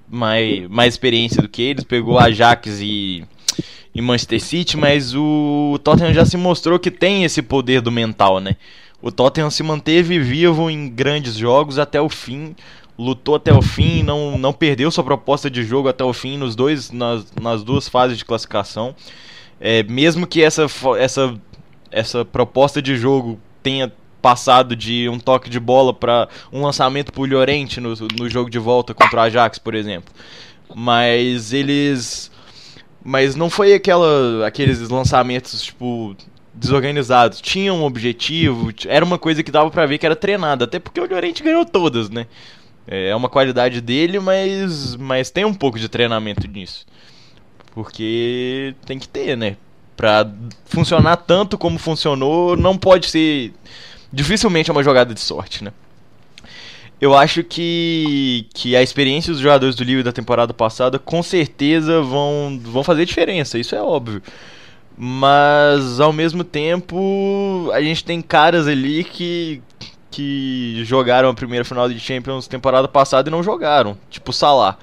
mais, 0.08 0.69
mais 0.69 0.93
experiência 0.93 1.41
do 1.41 1.49
que 1.49 1.63
eles, 1.63 1.84
pegou 1.84 2.19
Ajax 2.19 2.79
e, 2.82 3.23
e 3.95 3.99
Manchester 3.99 4.39
City, 4.39 4.77
mas 4.77 5.15
o 5.15 5.79
Tottenham 5.84 6.13
já 6.13 6.23
se 6.23 6.38
mostrou 6.38 6.77
que 6.77 6.91
tem 6.91 7.23
esse 7.23 7.41
poder 7.41 7.82
do 7.82 7.91
mental, 7.91 8.39
né? 8.39 8.55
O 9.01 9.12
Tottenham 9.12 9.49
se 9.49 9.63
manteve 9.63 10.19
vivo 10.19 10.69
em 10.69 10.88
grandes 10.88 11.36
jogos 11.36 11.79
até 11.79 11.99
o 11.99 12.10
fim 12.10 12.53
lutou 12.99 13.35
até 13.35 13.53
o 13.53 13.62
fim, 13.62 14.03
não, 14.03 14.38
não 14.38 14.51
perdeu 14.51 14.91
sua 14.91 15.05
proposta 15.05 15.49
de 15.49 15.63
jogo 15.63 15.88
até 15.88 16.03
o 16.03 16.12
fim 16.12 16.38
nos 16.38 16.53
dois, 16.53 16.91
nas, 16.91 17.25
nas 17.41 17.63
duas 17.63 17.88
fases 17.88 18.17
de 18.17 18.25
classificação. 18.25 18.93
É, 19.57 19.83
mesmo 19.83 20.27
que 20.27 20.43
essa, 20.43 20.65
essa, 20.97 21.33
essa 21.89 22.25
proposta 22.25 22.81
de 22.81 22.97
jogo 22.97 23.39
tenha 23.63 23.89
passado 24.21 24.75
de 24.75 25.07
um 25.07 25.17
toque 25.17 25.49
de 25.49 25.62
bola 25.62 25.93
para 25.93 26.27
um 26.51 26.62
lançamento 26.62 27.13
por 27.13 27.27
Llorente 27.27 27.79
no, 27.79 27.93
no 28.17 28.29
jogo 28.29 28.49
de 28.49 28.59
volta 28.59 28.93
contra 28.93 29.21
o 29.21 29.23
Ajax, 29.23 29.57
por 29.57 29.75
exemplo. 29.75 30.13
Mas 30.75 31.53
eles. 31.53 32.29
Mas 33.01 33.33
não 33.33 33.49
foi 33.49 33.73
aquela, 33.73 34.45
aqueles 34.45 34.89
lançamentos, 34.89 35.62
tipo, 35.62 36.15
desorganizados. 36.53 37.39
Tinha 37.39 37.73
um 37.73 37.83
objetivo, 37.85 38.73
era 38.88 39.05
uma 39.05 39.17
coisa 39.17 39.41
que 39.41 39.51
dava 39.51 39.71
pra 39.71 39.85
ver 39.85 39.97
que 39.97 40.05
era 40.05 40.17
treinada. 40.17 40.65
Até 40.65 40.79
porque 40.79 40.99
o 40.99 41.07
Llorente 41.07 41.41
ganhou 41.41 41.65
todas, 41.65 42.09
né? 42.09 42.27
É 42.91 43.15
uma 43.15 43.30
qualidade 43.30 43.82
dele, 43.82 44.19
mas, 44.19 44.95
mas 44.95 45.30
tem 45.30 45.45
um 45.45 45.54
pouco 45.54 45.78
de 45.78 45.88
treinamento 45.88 46.47
nisso. 46.47 46.88
Porque 47.71 48.73
tem 48.84 48.97
que 48.97 49.08
ter, 49.08 49.38
né? 49.38 49.58
Pra 49.95 50.28
funcionar 50.65 51.17
tanto 51.17 51.56
como 51.56 51.78
funcionou, 51.78 52.58
não 52.58 52.75
pode 52.75 53.08
ser. 53.08 53.54
Dificilmente 54.12 54.71
é 54.71 54.73
uma 54.73 54.82
jogada 54.82 55.13
de 55.13 55.19
sorte, 55.19 55.63
né? 55.63 55.71
Eu 56.99 57.15
acho 57.15 57.43
que, 57.43 58.47
que 58.56 58.75
a 58.75 58.82
experiência 58.82 59.32
dos 59.32 59.41
jogadores 59.41 59.75
do 59.75 59.84
Liverpool 59.84 60.06
da 60.06 60.12
temporada 60.12 60.54
passada 60.54 60.97
com 60.97 61.21
certeza 61.21 62.02
vão, 62.02 62.60
vão 62.62 62.84
fazer 62.84 63.06
diferença, 63.06 63.60
isso 63.60 63.75
é 63.75 63.82
óbvio. 63.82 64.21
Mas 64.97 65.99
ao 65.99 66.12
mesmo 66.12 66.43
tempo, 66.43 67.69
a 67.71 67.82
gente 67.82 68.04
tem 68.04 68.19
caras 68.21 68.67
ali 68.67 69.04
que 69.04 69.62
que 70.11 70.83
jogaram 70.85 71.29
a 71.29 71.33
primeira 71.33 71.63
final 71.63 71.87
de 71.87 71.99
Champions 71.99 72.47
temporada 72.47 72.87
passada 72.87 73.29
e 73.29 73.31
não 73.31 73.43
jogaram, 73.43 73.97
tipo 74.09 74.31
o 74.31 74.33
Salah. 74.33 74.77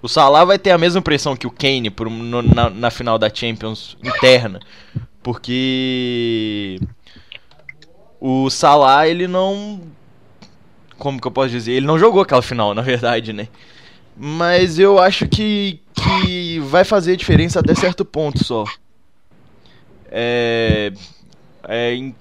O 0.00 0.08
Salah 0.08 0.44
vai 0.44 0.58
ter 0.58 0.70
a 0.70 0.78
mesma 0.78 1.00
pressão 1.00 1.36
que 1.36 1.46
o 1.46 1.50
Kane 1.50 1.90
por, 1.90 2.10
no, 2.10 2.42
na, 2.42 2.68
na 2.68 2.90
final 2.90 3.18
da 3.18 3.32
Champions 3.32 3.96
interna, 4.02 4.60
porque 5.22 6.80
o 8.20 8.50
Salah 8.50 9.06
ele 9.06 9.28
não 9.28 9.80
como 11.02 11.20
que 11.20 11.26
eu 11.26 11.32
posso 11.32 11.50
dizer? 11.50 11.72
Ele 11.72 11.86
não 11.86 11.98
jogou 11.98 12.22
aquela 12.22 12.42
final, 12.42 12.74
na 12.74 12.82
verdade, 12.82 13.32
né? 13.32 13.48
Mas 14.16 14.78
eu 14.78 15.00
acho 15.00 15.26
que, 15.26 15.80
que 15.92 16.60
vai 16.60 16.84
fazer 16.84 17.16
diferença 17.16 17.58
até 17.58 17.74
certo 17.74 18.04
ponto 18.04 18.44
só. 18.44 18.64
É, 20.08 20.92
é, 21.66 22.12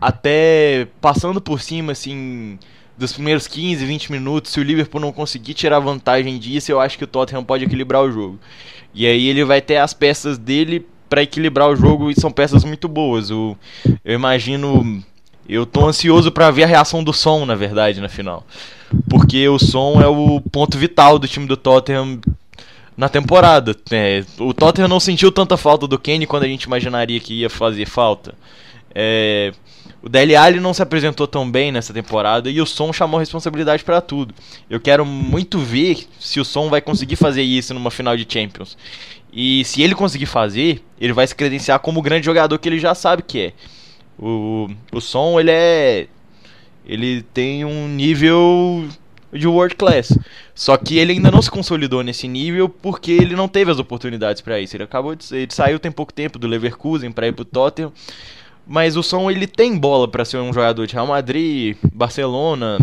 até 0.00 0.88
passando 1.00 1.40
por 1.40 1.60
cima, 1.60 1.92
assim, 1.92 2.58
dos 2.96 3.12
primeiros 3.12 3.46
15, 3.46 3.84
20 3.84 4.12
minutos, 4.12 4.52
se 4.52 4.60
o 4.60 4.62
Liverpool 4.62 5.00
não 5.00 5.12
conseguir 5.12 5.54
tirar 5.54 5.78
vantagem 5.78 6.38
disso, 6.38 6.72
eu 6.72 6.80
acho 6.80 6.98
que 6.98 7.04
o 7.04 7.08
Tottenham 7.08 7.44
pode 7.44 7.64
equilibrar 7.64 8.02
o 8.02 8.10
jogo. 8.10 8.38
E 8.94 9.06
aí 9.06 9.28
ele 9.28 9.44
vai 9.44 9.60
ter 9.60 9.76
as 9.76 9.94
peças 9.94 10.38
dele 10.38 10.86
para 11.08 11.22
equilibrar 11.22 11.68
o 11.68 11.76
jogo 11.76 12.10
e 12.10 12.20
são 12.20 12.30
peças 12.30 12.64
muito 12.64 12.88
boas. 12.88 13.30
Eu 13.30 13.56
imagino 14.04 15.02
eu 15.48 15.64
tô 15.64 15.86
ansioso 15.86 16.30
para 16.30 16.50
ver 16.50 16.64
a 16.64 16.66
reação 16.66 17.02
do 17.02 17.12
som, 17.12 17.46
na 17.46 17.54
verdade, 17.54 18.00
na 18.00 18.08
final. 18.08 18.44
Porque 19.08 19.48
o 19.48 19.58
som 19.58 20.00
é 20.00 20.06
o 20.06 20.40
ponto 20.40 20.76
vital 20.76 21.18
do 21.18 21.26
time 21.26 21.46
do 21.46 21.56
Tottenham 21.56 22.20
na 22.94 23.08
temporada. 23.08 23.74
É, 23.90 24.22
o 24.38 24.52
Tottenham 24.52 24.88
não 24.88 25.00
sentiu 25.00 25.32
tanta 25.32 25.56
falta 25.56 25.86
do 25.86 25.98
Kenny 25.98 26.26
quando 26.26 26.42
a 26.42 26.48
gente 26.48 26.64
imaginaria 26.64 27.18
que 27.18 27.32
ia 27.32 27.48
fazer 27.48 27.86
falta. 27.86 28.34
É, 28.94 29.52
o 30.02 30.38
Alli 30.38 30.60
não 30.60 30.72
se 30.72 30.82
apresentou 30.82 31.26
tão 31.26 31.50
bem 31.50 31.72
nessa 31.72 31.92
temporada 31.92 32.50
e 32.50 32.60
o 32.60 32.66
Som 32.66 32.92
chamou 32.92 33.18
responsabilidade 33.18 33.84
para 33.84 34.00
tudo. 34.00 34.34
Eu 34.70 34.80
quero 34.80 35.04
muito 35.04 35.58
ver 35.58 36.06
se 36.18 36.38
o 36.38 36.44
Som 36.44 36.68
vai 36.68 36.80
conseguir 36.80 37.16
fazer 37.16 37.42
isso 37.42 37.74
numa 37.74 37.90
final 37.90 38.16
de 38.16 38.26
Champions. 38.28 38.76
E 39.32 39.64
se 39.64 39.82
ele 39.82 39.94
conseguir 39.94 40.26
fazer, 40.26 40.82
ele 41.00 41.12
vai 41.12 41.26
se 41.26 41.34
credenciar 41.34 41.78
como 41.80 42.00
o 42.00 42.02
grande 42.02 42.24
jogador 42.24 42.58
que 42.58 42.68
ele 42.68 42.78
já 42.78 42.94
sabe 42.94 43.22
que 43.22 43.40
é. 43.40 43.52
O, 44.18 44.68
o 44.92 45.00
som, 45.00 45.38
ele 45.38 45.50
é. 45.50 46.06
Ele 46.84 47.22
tem 47.22 47.64
um 47.64 47.86
nível 47.86 48.88
de 49.32 49.46
world 49.46 49.74
class. 49.76 50.18
Só 50.54 50.76
que 50.76 50.98
ele 50.98 51.12
ainda 51.12 51.30
não 51.30 51.42
se 51.42 51.50
consolidou 51.50 52.02
nesse 52.02 52.26
nível 52.26 52.68
porque 52.68 53.12
ele 53.12 53.36
não 53.36 53.46
teve 53.46 53.70
as 53.70 53.78
oportunidades 53.78 54.40
para 54.40 54.58
isso. 54.58 54.74
Ele 54.74 54.84
acabou 54.84 55.14
de 55.14 55.24
ele 55.34 55.52
saiu 55.52 55.78
tem 55.78 55.92
pouco 55.92 56.12
tempo 56.12 56.38
do 56.38 56.46
Leverkusen 56.46 57.12
para 57.12 57.28
ir 57.28 57.32
pro 57.32 57.44
Tottenham. 57.44 57.92
Mas 58.68 58.96
o 58.96 59.02
som 59.02 59.30
ele 59.30 59.46
tem 59.46 59.78
bola 59.78 60.06
para 60.06 60.26
ser 60.26 60.36
um 60.36 60.52
jogador 60.52 60.86
de 60.86 60.92
Real 60.92 61.06
Madrid, 61.06 61.74
Barcelona, 61.90 62.78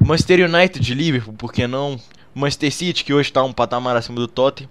Manchester 0.00 0.48
United, 0.48 0.94
Liverpool, 0.94 1.34
por 1.34 1.52
que 1.52 1.66
não? 1.66 2.00
Manchester 2.34 2.72
City 2.72 3.04
que 3.04 3.12
hoje 3.12 3.28
está 3.28 3.44
um 3.44 3.52
patamar 3.52 3.94
acima 3.94 4.16
do 4.16 4.26
Tottenham. 4.26 4.70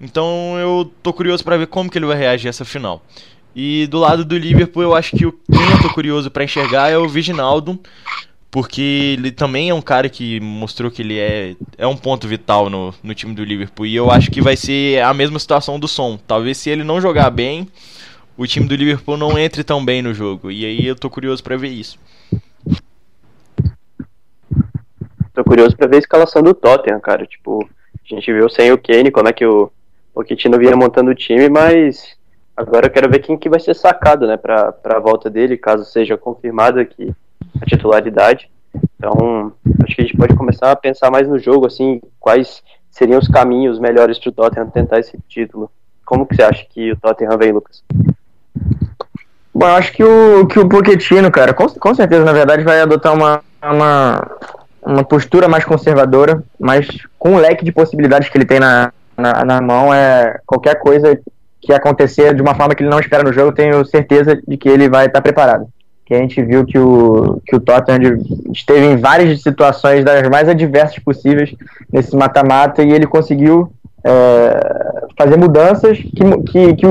Então 0.00 0.58
eu 0.58 0.90
tô 1.00 1.12
curioso 1.12 1.44
para 1.44 1.56
ver 1.56 1.68
como 1.68 1.88
que 1.88 1.96
ele 1.96 2.06
vai 2.06 2.18
reagir 2.18 2.48
a 2.48 2.50
essa 2.50 2.64
final. 2.64 3.00
E 3.54 3.86
do 3.86 4.00
lado 4.00 4.24
do 4.24 4.36
Liverpool, 4.36 4.82
eu 4.82 4.94
acho 4.94 5.16
que 5.16 5.24
o 5.24 5.32
quem 5.32 5.70
eu 5.70 5.80
tô 5.80 5.90
curioso 5.94 6.28
para 6.28 6.42
enxergar 6.42 6.90
é 6.90 6.98
o 6.98 7.08
Viginaldo, 7.08 7.80
porque 8.50 9.14
ele 9.16 9.30
também 9.30 9.70
é 9.70 9.74
um 9.74 9.80
cara 9.80 10.08
que 10.08 10.40
mostrou 10.40 10.90
que 10.90 11.02
ele 11.02 11.18
é, 11.18 11.54
é 11.78 11.86
um 11.86 11.96
ponto 11.96 12.26
vital 12.26 12.68
no, 12.68 12.92
no 13.00 13.14
time 13.14 13.32
do 13.32 13.44
Liverpool. 13.44 13.86
E 13.86 13.94
eu 13.94 14.10
acho 14.10 14.28
que 14.30 14.42
vai 14.42 14.56
ser 14.56 15.02
a 15.02 15.14
mesma 15.14 15.38
situação 15.38 15.78
do 15.78 15.86
som. 15.86 16.18
Talvez 16.26 16.58
se 16.58 16.68
ele 16.68 16.82
não 16.82 17.00
jogar 17.00 17.30
bem, 17.30 17.68
o 18.36 18.46
time 18.46 18.66
do 18.66 18.74
Liverpool 18.74 19.16
não 19.16 19.38
entre 19.38 19.64
tão 19.64 19.84
bem 19.84 20.02
no 20.02 20.14
jogo. 20.14 20.50
E 20.50 20.64
aí 20.64 20.86
eu 20.86 20.96
tô 20.96 21.08
curioso 21.08 21.42
para 21.42 21.56
ver 21.56 21.68
isso. 21.68 21.98
Tô 25.32 25.44
curioso 25.44 25.76
para 25.76 25.86
ver 25.86 25.96
a 25.96 26.00
escalação 26.00 26.42
do 26.42 26.54
Tottenham, 26.54 27.00
cara. 27.00 27.26
Tipo, 27.26 27.68
a 27.94 28.14
gente 28.14 28.32
viu 28.32 28.48
sem 28.48 28.72
o 28.72 28.78
Kane 28.78 29.10
como 29.10 29.28
é 29.28 29.32
que 29.32 29.44
o 29.44 29.70
Pochettino 30.14 30.58
vinha 30.58 30.76
montando 30.76 31.10
o 31.10 31.14
time, 31.14 31.48
mas 31.48 32.16
Agora 32.56 32.86
eu 32.86 32.90
quero 32.90 33.10
ver 33.10 33.18
quem 33.18 33.36
que 33.36 33.50
vai 33.50 33.60
ser 33.60 33.74
sacado, 33.74 34.26
né, 34.26 34.38
para 34.38 34.74
a 34.82 34.98
volta 34.98 35.28
dele, 35.28 35.58
caso 35.58 35.84
seja 35.84 36.16
confirmada 36.16 36.80
aqui 36.80 37.14
a 37.60 37.66
titularidade. 37.66 38.50
Então, 38.96 39.52
acho 39.84 39.94
que 39.94 40.00
a 40.00 40.04
gente 40.04 40.16
pode 40.16 40.34
começar 40.34 40.72
a 40.72 40.76
pensar 40.76 41.10
mais 41.10 41.28
no 41.28 41.38
jogo, 41.38 41.66
assim, 41.66 42.00
quais 42.18 42.62
seriam 42.90 43.18
os 43.18 43.28
caminhos 43.28 43.78
melhores 43.78 44.18
para 44.18 44.30
o 44.30 44.32
Tottenham 44.32 44.70
tentar 44.70 44.98
esse 44.98 45.18
título. 45.28 45.70
Como 46.02 46.24
que 46.24 46.34
você 46.34 46.42
acha 46.42 46.64
que 46.64 46.92
o 46.92 46.96
Tottenham 46.96 47.36
vem, 47.36 47.52
Lucas? 47.52 47.84
Bom, 49.56 49.66
eu 49.66 49.74
acho 49.74 49.90
que 49.94 50.04
o, 50.04 50.46
que 50.46 50.58
o 50.58 50.68
Pochettino, 50.68 51.30
cara, 51.30 51.54
com, 51.54 51.66
com 51.66 51.94
certeza, 51.94 52.22
na 52.26 52.32
verdade, 52.34 52.62
vai 52.62 52.78
adotar 52.78 53.14
uma, 53.14 53.40
uma, 53.62 54.30
uma 54.84 55.02
postura 55.02 55.48
mais 55.48 55.64
conservadora, 55.64 56.42
mas 56.60 56.86
com 57.18 57.34
o 57.34 57.38
leque 57.38 57.64
de 57.64 57.72
possibilidades 57.72 58.28
que 58.28 58.36
ele 58.36 58.44
tem 58.44 58.60
na, 58.60 58.92
na, 59.16 59.46
na 59.46 59.62
mão, 59.62 59.94
é 59.94 60.38
qualquer 60.44 60.78
coisa 60.78 61.18
que 61.58 61.72
acontecer 61.72 62.34
de 62.34 62.42
uma 62.42 62.54
forma 62.54 62.74
que 62.74 62.82
ele 62.82 62.90
não 62.90 63.00
espera 63.00 63.22
no 63.22 63.32
jogo, 63.32 63.50
tenho 63.50 63.82
certeza 63.86 64.38
de 64.46 64.58
que 64.58 64.68
ele 64.68 64.90
vai 64.90 65.06
estar 65.06 65.22
preparado. 65.22 65.66
Que 66.04 66.12
a 66.12 66.18
gente 66.18 66.42
viu 66.42 66.66
que 66.66 66.78
o, 66.78 67.40
que 67.46 67.56
o 67.56 67.60
Tottenham 67.60 68.18
esteve 68.52 68.84
em 68.84 68.98
várias 68.98 69.42
situações 69.42 70.04
das 70.04 70.28
mais 70.28 70.50
adversas 70.50 70.98
possíveis 70.98 71.54
nesse 71.90 72.14
mata-mata 72.14 72.82
e 72.82 72.92
ele 72.92 73.06
conseguiu 73.06 73.72
é, 74.04 75.06
fazer 75.16 75.38
mudanças 75.38 75.96
que, 75.96 76.42
que, 76.42 76.74
que 76.74 76.86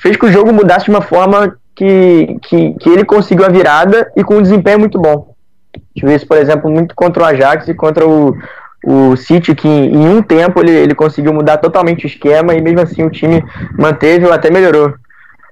fez 0.00 0.16
que 0.16 0.24
o 0.24 0.32
jogo 0.32 0.54
mudasse 0.54 0.86
de 0.86 0.90
uma 0.90 1.02
forma 1.02 1.54
que, 1.78 2.38
que, 2.42 2.74
que 2.74 2.88
ele 2.90 3.04
conseguiu 3.04 3.46
a 3.46 3.48
virada 3.48 4.10
e 4.16 4.24
com 4.24 4.38
um 4.38 4.42
desempenho 4.42 4.80
muito 4.80 4.98
bom. 4.98 5.32
A 5.72 5.78
gente 5.78 6.06
viu 6.06 6.16
isso, 6.16 6.26
por 6.26 6.36
exemplo, 6.36 6.68
muito 6.68 6.92
contra 6.92 7.22
o 7.22 7.26
Ajax 7.26 7.68
e 7.68 7.74
contra 7.74 8.04
o, 8.04 8.36
o 8.84 9.16
City 9.16 9.54
que 9.54 9.68
em 9.68 10.08
um 10.08 10.20
tempo 10.20 10.58
ele, 10.58 10.72
ele 10.72 10.94
conseguiu 10.94 11.32
mudar 11.32 11.58
totalmente 11.58 12.04
o 12.04 12.08
esquema 12.08 12.52
e 12.52 12.60
mesmo 12.60 12.80
assim 12.80 13.04
o 13.04 13.10
time 13.10 13.44
manteve 13.78 14.26
ou 14.26 14.32
até 14.32 14.50
melhorou. 14.50 14.92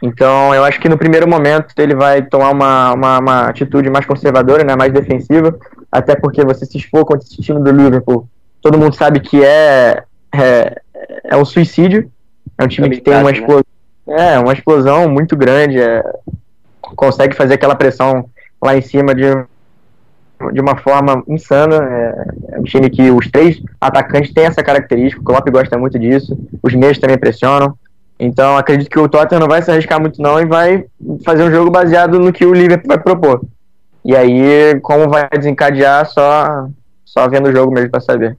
Então 0.03 0.53
eu 0.53 0.65
acho 0.65 0.81
que 0.81 0.89
no 0.89 0.99
primeiro 0.99 1.29
momento 1.29 1.73
ele 1.79 1.95
vai 1.95 2.23
tomar 2.23 2.51
uma, 2.51 2.93
uma, 2.93 3.19
uma, 3.21 3.41
atitude 3.47 3.89
mais 3.89 4.05
conservadora, 4.05 4.65
né, 4.65 4.75
mais 4.75 4.93
defensiva, 4.93 5.57
até 5.93 6.17
porque 6.17 6.45
você 6.45 6.67
se 6.67 6.77
expor 6.77 7.05
contra 7.05 7.25
esse 7.25 7.41
time 7.41 7.61
do 7.61 7.71
Liverpool, 7.71 8.29
todo 8.61 8.79
mundo 8.79 8.97
sabe 8.97 9.21
que 9.21 9.45
é, 9.45 10.03
é, 10.35 10.83
é 11.25 11.37
um 11.37 11.45
suicídio, 11.45 12.11
é 12.59 12.65
um 12.65 12.69
time 12.69 12.91
que 12.91 13.01
tem 13.01 13.15
uma 13.15 13.31
né? 13.31 13.39
explosão? 13.39 13.63
É, 14.09 14.39
uma 14.39 14.53
explosão 14.53 15.09
muito 15.09 15.37
grande, 15.37 15.81
é, 15.81 16.03
consegue 16.95 17.35
fazer 17.35 17.55
aquela 17.55 17.75
pressão 17.75 18.29
lá 18.63 18.77
em 18.77 18.83
cima 18.83 19.15
de 19.15 19.25
de 20.53 20.61
uma 20.61 20.77
forma 20.77 21.23
insana. 21.27 21.77
É, 21.77 22.57
é 22.57 22.61
um 22.61 22.65
time 22.65 22.91
que 22.91 23.11
os 23.11 23.31
três 23.31 23.61
atacantes 23.81 24.33
têm 24.33 24.45
essa 24.45 24.63
característica, 24.63 25.21
o 25.21 25.25
Klopp 25.25 25.49
gosta 25.49 25.79
muito 25.79 25.99
disso, 25.99 26.37
os 26.63 26.75
meios 26.75 26.99
também 26.99 27.19
pressionam. 27.19 27.77
Então 28.19 28.57
acredito 28.57 28.91
que 28.91 28.99
o 28.99 29.09
Tottenham 29.09 29.41
não 29.41 29.49
vai 29.49 29.63
se 29.63 29.71
arriscar 29.71 30.01
muito 30.01 30.21
não 30.21 30.41
e 30.41 30.47
vai 30.47 30.87
fazer 31.25 31.45
um 31.45 31.51
jogo 31.51 31.71
baseado 31.71 32.19
no 32.19 32.33
que 32.33 32.47
o 32.47 32.53
Liverpool 32.53 32.89
vai 32.89 32.99
propor. 32.99 33.43
E 34.05 34.15
aí, 34.15 34.79
como 34.83 35.09
vai 35.09 35.29
desencadear, 35.29 36.07
só, 36.07 36.69
só 37.05 37.29
vendo 37.29 37.49
o 37.49 37.53
jogo 37.53 37.73
mesmo 37.73 37.91
para 37.91 38.01
saber. 38.01 38.39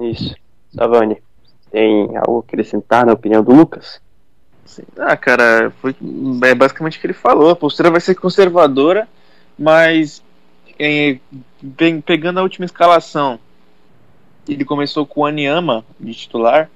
Isso. 0.00 0.34
Savani, 0.74 1.16
tem 1.70 2.16
algo 2.16 2.38
a 2.38 2.40
acrescentar 2.40 3.06
na 3.06 3.12
opinião 3.12 3.42
do 3.42 3.52
Lucas? 3.52 4.00
Ah, 4.98 5.16
cara, 5.16 5.72
foi 5.80 5.94
é 6.44 6.54
basicamente 6.54 6.98
o 6.98 7.00
que 7.00 7.06
ele 7.06 7.14
falou. 7.14 7.50
A 7.50 7.56
postura 7.56 7.90
vai 7.90 8.00
ser 8.00 8.14
conservadora, 8.14 9.08
mas 9.58 10.22
em, 10.78 11.20
pegando 12.04 12.38
a 12.38 12.42
última 12.42 12.64
escalação, 12.64 13.38
ele 14.48 14.64
começou 14.64 15.04
com 15.06 15.22
o 15.22 15.26
Aniama 15.26 15.84
de 15.98 16.14
titular. 16.14 16.70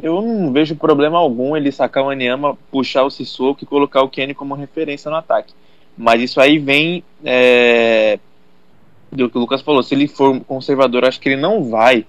Eu 0.00 0.20
não 0.20 0.52
vejo 0.52 0.76
problema 0.76 1.18
algum 1.18 1.56
ele 1.56 1.72
sacar 1.72 2.04
o 2.04 2.10
Aniama, 2.10 2.56
puxar 2.70 3.04
o 3.04 3.10
Sissoko 3.10 3.64
e 3.64 3.66
colocar 3.66 4.02
o 4.02 4.08
Kenny 4.08 4.34
como 4.34 4.54
referência 4.54 5.10
no 5.10 5.16
ataque. 5.16 5.54
Mas 5.96 6.20
isso 6.20 6.40
aí 6.40 6.58
vem 6.58 7.02
é, 7.24 8.18
do 9.10 9.30
que 9.30 9.38
o 9.38 9.40
Lucas 9.40 9.62
falou. 9.62 9.82
Se 9.82 9.94
ele 9.94 10.06
for 10.06 10.38
conservador, 10.40 11.04
acho 11.04 11.18
que 11.18 11.30
ele 11.30 11.40
não 11.40 11.64
vai 11.64 12.04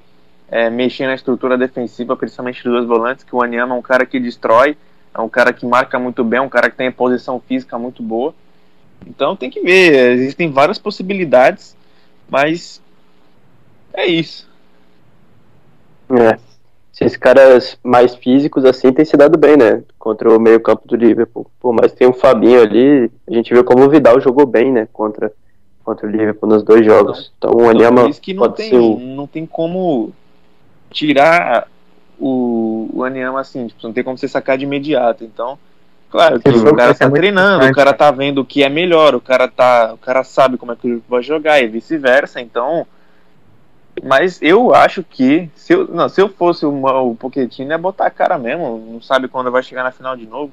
é, 0.50 0.70
mexer 0.70 1.06
na 1.08 1.16
estrutura 1.16 1.58
defensiva, 1.58 2.16
principalmente 2.16 2.64
dos 2.64 2.74
dois 2.74 2.86
volantes, 2.88 3.24
que 3.24 3.36
o 3.36 3.42
Anyama 3.42 3.76
é 3.76 3.78
um 3.78 3.82
cara 3.82 4.06
que 4.06 4.20
destrói, 4.20 4.78
é 5.14 5.20
um 5.20 5.30
cara 5.30 5.52
que 5.52 5.66
marca 5.66 6.00
muito 6.00 6.24
bem, 6.24 6.40
um 6.40 6.50
cara 6.50 6.70
que 6.70 6.78
tem 6.78 6.92
posição 6.92 7.40
física 7.40 7.78
muito 7.78 8.02
boa. 8.02 8.34
Então 9.06 9.36
tem 9.36 9.50
que 9.50 9.62
ver, 9.62 10.12
existem 10.12 10.52
várias 10.52 10.78
possibilidades, 10.78 11.76
mas 12.30 12.82
é 13.94 14.06
isso. 14.06 14.48
É. 16.10 16.38
Esses 17.00 17.16
caras 17.16 17.78
mais 17.84 18.16
físicos 18.16 18.66
assim 18.66 18.92
têm 18.92 19.06
se 19.06 19.16
dado 19.16 19.38
bem, 19.38 19.56
né? 19.56 19.84
Contra 20.00 20.36
o 20.36 20.40
meio-campo 20.40 20.88
do 20.88 20.96
Liverpool. 20.96 21.46
Por 21.60 21.72
mais 21.72 21.92
que 21.92 22.00
tenha 22.00 22.10
um 22.10 22.14
Fabinho 22.14 22.60
ali, 22.60 23.12
a 23.28 23.34
gente 23.34 23.54
viu 23.54 23.64
como 23.64 23.84
o 23.84 23.90
Vidal 23.90 24.20
jogou 24.20 24.48
bem, 24.48 24.72
né? 24.72 24.88
Contra, 24.92 25.32
contra 25.84 26.08
o 26.08 26.10
Liverpool 26.10 26.50
nos 26.50 26.64
dois 26.64 26.84
jogos. 26.84 27.32
Então 27.38 27.52
o 27.52 27.70
Anyama 27.70 28.02
Por 28.02 28.10
isso 28.10 28.22
que 28.22 28.34
não 28.34 28.44
pode 28.44 28.56
tem, 28.56 29.00
não 29.16 29.28
tem 29.28 29.46
como 29.46 30.12
tirar 30.92 31.68
o, 32.20 32.90
o 32.94 33.04
Anyama 33.04 33.42
assim, 33.42 33.68
tipo, 33.68 33.86
não 33.86 33.94
tem 33.94 34.04
como 34.04 34.18
você 34.18 34.28
sacar 34.28 34.58
de 34.58 34.66
imediato. 34.66 35.24
Então, 35.24 35.58
claro 36.10 36.40
que 36.40 36.50
o 36.50 36.76
cara 36.76 36.94
ser 36.94 37.06
tá 37.06 37.12
treinando, 37.12 37.66
o 37.66 37.74
cara 37.74 37.92
né? 37.92 37.98
tá 37.98 38.12
vendo 38.12 38.42
o 38.42 38.46
que 38.46 38.64
é 38.64 38.70
melhor, 38.70 39.16
o 39.16 39.22
cara 39.22 39.48
tá, 39.48 39.94
o 39.94 39.98
cara 39.98 40.24
sabe 40.24 40.58
como 40.58 40.72
é 40.72 40.76
que 40.76 40.86
o 40.86 40.90
Liverpool 40.90 41.18
vai 41.18 41.24
jogar 41.24 41.62
e 41.62 41.68
vice-versa. 41.68 42.42
Então, 42.42 42.86
mas 44.04 44.42
eu 44.42 44.74
acho 44.74 45.04
que 45.04 45.50
se 45.56 45.74
eu, 45.74 45.88
não, 45.88 46.10
se 46.10 46.22
eu 46.22 46.30
fosse 46.30 46.66
uma, 46.66 47.00
o 47.02 47.16
Pochettino 47.16 47.72
ia 47.72 47.78
botar 47.78 48.08
a 48.08 48.12
cara 48.12 48.38
mesmo, 48.38 48.78
não 48.92 49.02
sabe 49.02 49.28
quando 49.28 49.52
vai 49.52 49.64
chegar 49.64 49.84
na 49.84 49.92
final 49.92 50.16
de 50.16 50.26
novo. 50.26 50.52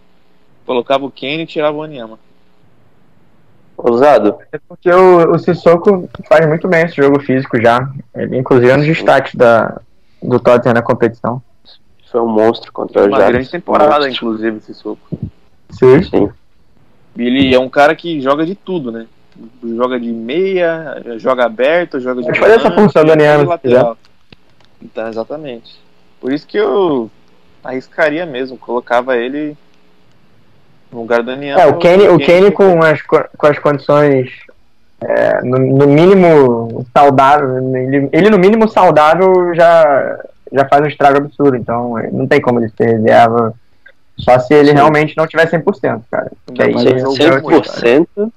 Colocava 0.67 1.05
o 1.05 1.11
Kane 1.11 1.43
e 1.43 1.47
tirava 1.47 1.77
o 1.77 1.83
Anyama. 1.83 2.19
Ousado. 3.77 4.39
É 4.53 4.59
porque 4.67 4.91
o, 4.91 5.33
o 5.33 5.39
Sissoko 5.39 6.09
faz 6.27 6.47
muito 6.47 6.67
bem 6.69 6.85
esse 6.85 6.97
jogo 6.97 7.21
físico 7.21 7.61
já. 7.61 7.87
Ele, 8.15 8.39
inclusive, 8.39 8.71
é 8.71 8.75
um 8.75 8.79
dos 8.79 8.87
destaques 8.87 9.35
da, 9.35 9.79
do 10.29 10.39
Tottenham 10.41 10.75
na 10.75 10.83
competição. 10.83 11.43
Foi 12.11 12.21
um 12.21 12.29
monstro 12.29 12.73
contra 12.73 13.03
o 13.03 13.07
Uma 13.07 13.17
Ajax. 13.17 13.33
grande 13.33 13.51
temporada, 13.51 14.07
Monstro. 14.07 14.11
inclusive, 14.13 14.57
esse 14.59 14.75
soco. 14.75 15.19
Sim. 15.71 16.03
Sim. 16.03 16.31
Ele 17.17 17.55
é 17.55 17.59
um 17.59 17.69
cara 17.69 17.95
que 17.95 18.21
joga 18.21 18.45
de 18.47 18.55
tudo, 18.55 18.91
né? 18.93 19.07
Joga 19.65 19.99
de 19.99 20.13
meia, 20.13 21.03
joga 21.19 21.45
aberto, 21.45 21.99
joga 22.01 22.23
de 22.23 22.39
fazer 22.39 22.55
essa 22.55 22.71
função 22.71 23.05
do 23.05 23.13
Aniano, 23.13 23.43
se 23.43 23.49
lateral. 23.49 23.99
Então, 24.81 25.09
exatamente. 25.09 25.77
Por 26.21 26.33
isso 26.33 26.47
que 26.47 26.57
eu 26.57 27.11
arriscaria 27.63 28.25
mesmo, 28.27 28.57
colocava 28.57 29.17
ele 29.17 29.57
no 30.93 31.01
lugar 31.01 31.23
do 31.23 31.31
Aniano. 31.33 31.61
É, 31.61 31.67
o 31.67 31.79
Kane, 31.79 32.09
o 32.09 32.19
Kane 32.25 32.51
com, 32.53 32.81
as, 32.83 33.03
co- 33.03 33.25
com 33.37 33.47
as 33.47 33.59
condições 33.59 34.31
é, 35.09 35.41
no, 35.43 35.59
no 35.59 35.87
mínimo 35.87 36.87
saudável, 36.97 37.59
ele, 37.77 38.09
ele 38.13 38.31
no 38.31 38.39
mínimo 38.39 38.69
saudável 38.69 39.55
já, 39.55 40.19
já 40.53 40.67
faz 40.67 40.83
um 40.83 40.89
estrago 40.89 41.19
absurdo, 41.19 41.57
então 41.57 41.99
é, 41.99 42.11
não 42.11 42.27
tem 42.27 42.41
como 42.41 42.61
ele 42.61 42.73
ser 42.77 42.99
reserva 42.99 43.55
só 44.17 44.39
se 44.39 44.55
ele 44.55 44.69
Sim. 44.69 44.75
realmente 44.75 45.17
não 45.17 45.27
tiver 45.27 45.51
100%, 45.51 46.03
cara. 46.11 46.31
Que 46.55 46.63
aí 46.63 46.73
Mas 46.73 46.85
ele 46.85 47.01
é 47.01 47.03
muito, 47.03 47.69
cara. 47.69 47.81
100%. 47.81 48.07
100%. 48.17 48.31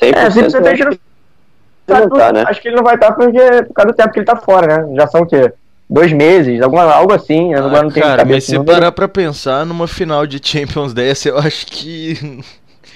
É, 0.00 0.28
100% 0.28 0.54
eu 0.54 0.66
a 0.66 0.70
acho 0.70 0.84
não 0.84 0.90
que 0.90 1.92
ele 1.92 2.00
não 2.00 2.08
tá, 2.10 2.32
né? 2.32 2.44
Acho 2.46 2.60
que 2.60 2.68
ele 2.68 2.76
não 2.76 2.84
vai 2.84 2.94
estar 2.96 3.12
porque, 3.12 3.62
por 3.66 3.74
causa 3.74 3.92
do 3.92 3.96
tempo 3.96 4.12
que 4.12 4.18
ele 4.18 4.26
tá 4.26 4.36
fora, 4.36 4.66
né? 4.66 4.94
Já 4.96 5.06
são 5.06 5.22
o 5.22 5.26
quê? 5.26 5.52
Dois 5.88 6.12
meses, 6.12 6.60
alguma, 6.60 6.82
algo 6.82 7.12
assim. 7.12 7.54
Eu 7.54 7.66
Ah, 7.66 7.82
não 7.82 7.90
tenho 7.90 8.04
cara, 8.04 8.24
mas 8.24 8.44
se 8.44 8.58
parar 8.64 8.90
pra 8.92 9.08
pensar 9.08 9.64
numa 9.64 9.86
final 9.86 10.26
de 10.26 10.40
Champions 10.42 10.92
dessa, 10.92 11.28
eu 11.28 11.38
acho 11.38 11.66
que. 11.66 12.40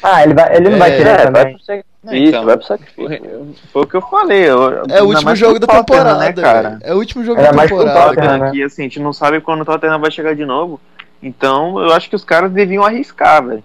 Ah, 0.02 0.22
ele, 0.22 0.34
vai, 0.34 0.56
ele 0.56 0.70
não 0.70 0.78
vai 0.78 0.92
É, 0.92 0.96
tirar 0.96 1.20
É, 1.20 1.30
vai 1.30 1.56
Não, 2.02 2.14
então, 2.14 2.44
vai 2.44 2.56
pro 2.56 2.66
sacrifício. 2.66 3.54
Foi, 3.72 3.82
o 3.82 3.86
que 3.86 3.94
eu 3.96 4.02
falei. 4.02 4.48
eu- 4.48 4.84
É 4.88 5.02
o 5.02 5.06
último 5.06 5.24
mais 5.26 5.38
jogo 5.38 5.58
da 5.58 5.66
temporada, 5.66 6.18
né, 6.18 6.32
cara? 6.32 6.78
É 6.82 6.94
o 6.94 6.98
último 6.98 7.22
jogo 7.24 7.40
da 7.42 7.52
mais 7.52 7.70
temporada. 7.70 8.14
Tottenham, 8.14 8.38
né? 8.38 8.50
que 8.50 8.62
assim, 8.62 8.82
a 8.82 8.84
gente 8.84 9.00
não 9.00 9.12
sabe 9.12 9.40
quando 9.40 9.60
o 9.60 9.64
Tottenham 9.64 9.98
vai 10.00 10.10
chegar 10.10 10.34
de 10.34 10.44
novo. 10.46 10.80
Então, 11.22 11.78
eu 11.78 11.92
acho 11.92 12.08
que 12.08 12.16
os 12.16 12.24
caras 12.24 12.50
deviam 12.50 12.82
arriscar, 12.84 13.44
velho. 13.44 13.62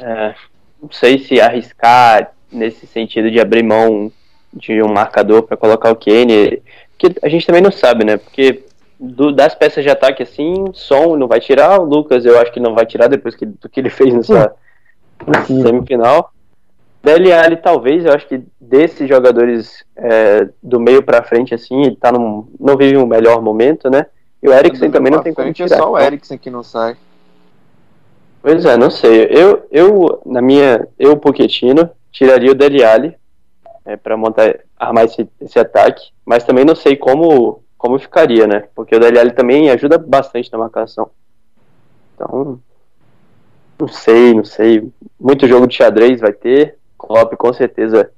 É, 0.00 0.34
não 0.82 0.90
sei 0.90 1.18
se 1.18 1.40
arriscar 1.40 2.32
nesse 2.50 2.86
sentido 2.86 3.30
de 3.30 3.38
abrir 3.40 3.62
mão 3.62 4.10
de 4.52 4.82
um 4.82 4.92
marcador 4.92 5.42
para 5.42 5.56
colocar 5.56 5.90
o 5.90 5.96
Kane, 5.96 6.62
que 6.98 7.14
a 7.22 7.28
gente 7.28 7.46
também 7.46 7.62
não 7.62 7.72
sabe, 7.72 8.04
né? 8.04 8.16
Porque 8.16 8.64
do- 9.04 9.32
das 9.32 9.54
peças 9.54 9.84
de 9.84 9.90
ataque 9.90 10.22
assim, 10.22 10.66
Som 10.72 11.16
não 11.16 11.28
vai 11.28 11.40
tirar, 11.40 11.80
o 11.80 11.84
Lucas 11.84 12.24
eu 12.24 12.38
acho 12.40 12.52
que 12.52 12.60
não 12.60 12.74
vai 12.74 12.86
tirar 12.86 13.08
depois 13.08 13.34
que, 13.34 13.46
do 13.46 13.68
que 13.68 13.80
ele 13.80 13.90
fez 13.90 14.12
nessa 14.14 14.54
semifinal. 15.46 16.30
Dele 17.02 17.32
Ali 17.32 17.56
talvez, 17.56 18.04
eu 18.04 18.12
acho 18.12 18.26
que 18.26 18.42
desses 18.58 19.06
jogadores 19.06 19.84
é, 19.94 20.48
do 20.62 20.80
meio 20.80 21.02
para 21.02 21.22
frente 21.22 21.54
assim, 21.54 21.82
ele 21.82 21.96
tá 21.96 22.10
num, 22.10 22.48
não 22.58 22.76
vive 22.76 22.96
um 22.96 23.06
melhor 23.06 23.42
momento, 23.42 23.90
né? 23.90 24.06
E 24.42 24.48
o 24.48 24.52
Eriksen 24.52 24.90
também 24.90 25.12
não 25.12 25.22
tem 25.22 25.34
como 25.34 25.44
frente, 25.46 25.62
tirar. 25.64 25.76
É 25.76 25.78
só 25.78 25.92
o 25.92 25.98
Eriksen 25.98 26.38
que 26.38 26.50
não 26.50 26.62
sai. 26.62 26.96
Pois 28.42 28.64
é, 28.64 28.76
não 28.76 28.90
sei. 28.90 29.26
Eu, 29.30 29.66
eu 29.70 30.22
na 30.24 30.40
minha, 30.40 30.86
eu 30.98 31.16
Pochettino 31.16 31.90
tiraria 32.10 32.52
o 32.52 32.54
Dele 32.54 32.84
Alli 32.84 33.14
é, 33.84 33.96
para 33.96 34.16
montar, 34.16 34.60
armar 34.78 35.04
esse, 35.04 35.28
esse 35.40 35.58
ataque, 35.58 36.10
mas 36.24 36.44
também 36.44 36.64
não 36.64 36.74
sei 36.74 36.96
como, 36.96 37.62
como 37.84 37.98
ficaria, 37.98 38.46
né? 38.46 38.64
Porque 38.74 38.96
o 38.96 39.04
Alli 39.04 39.30
também 39.32 39.68
ajuda 39.68 39.98
bastante 39.98 40.50
na 40.50 40.56
marcação. 40.56 41.10
Então, 42.14 42.58
não 43.78 43.88
sei, 43.88 44.32
não 44.32 44.42
sei. 44.42 44.90
Muito 45.20 45.46
jogo 45.46 45.66
de 45.66 45.74
xadrez 45.74 46.18
vai 46.18 46.32
ter. 46.32 46.78
Klopp 46.96 47.34
com 47.34 47.52
certeza 47.52 48.10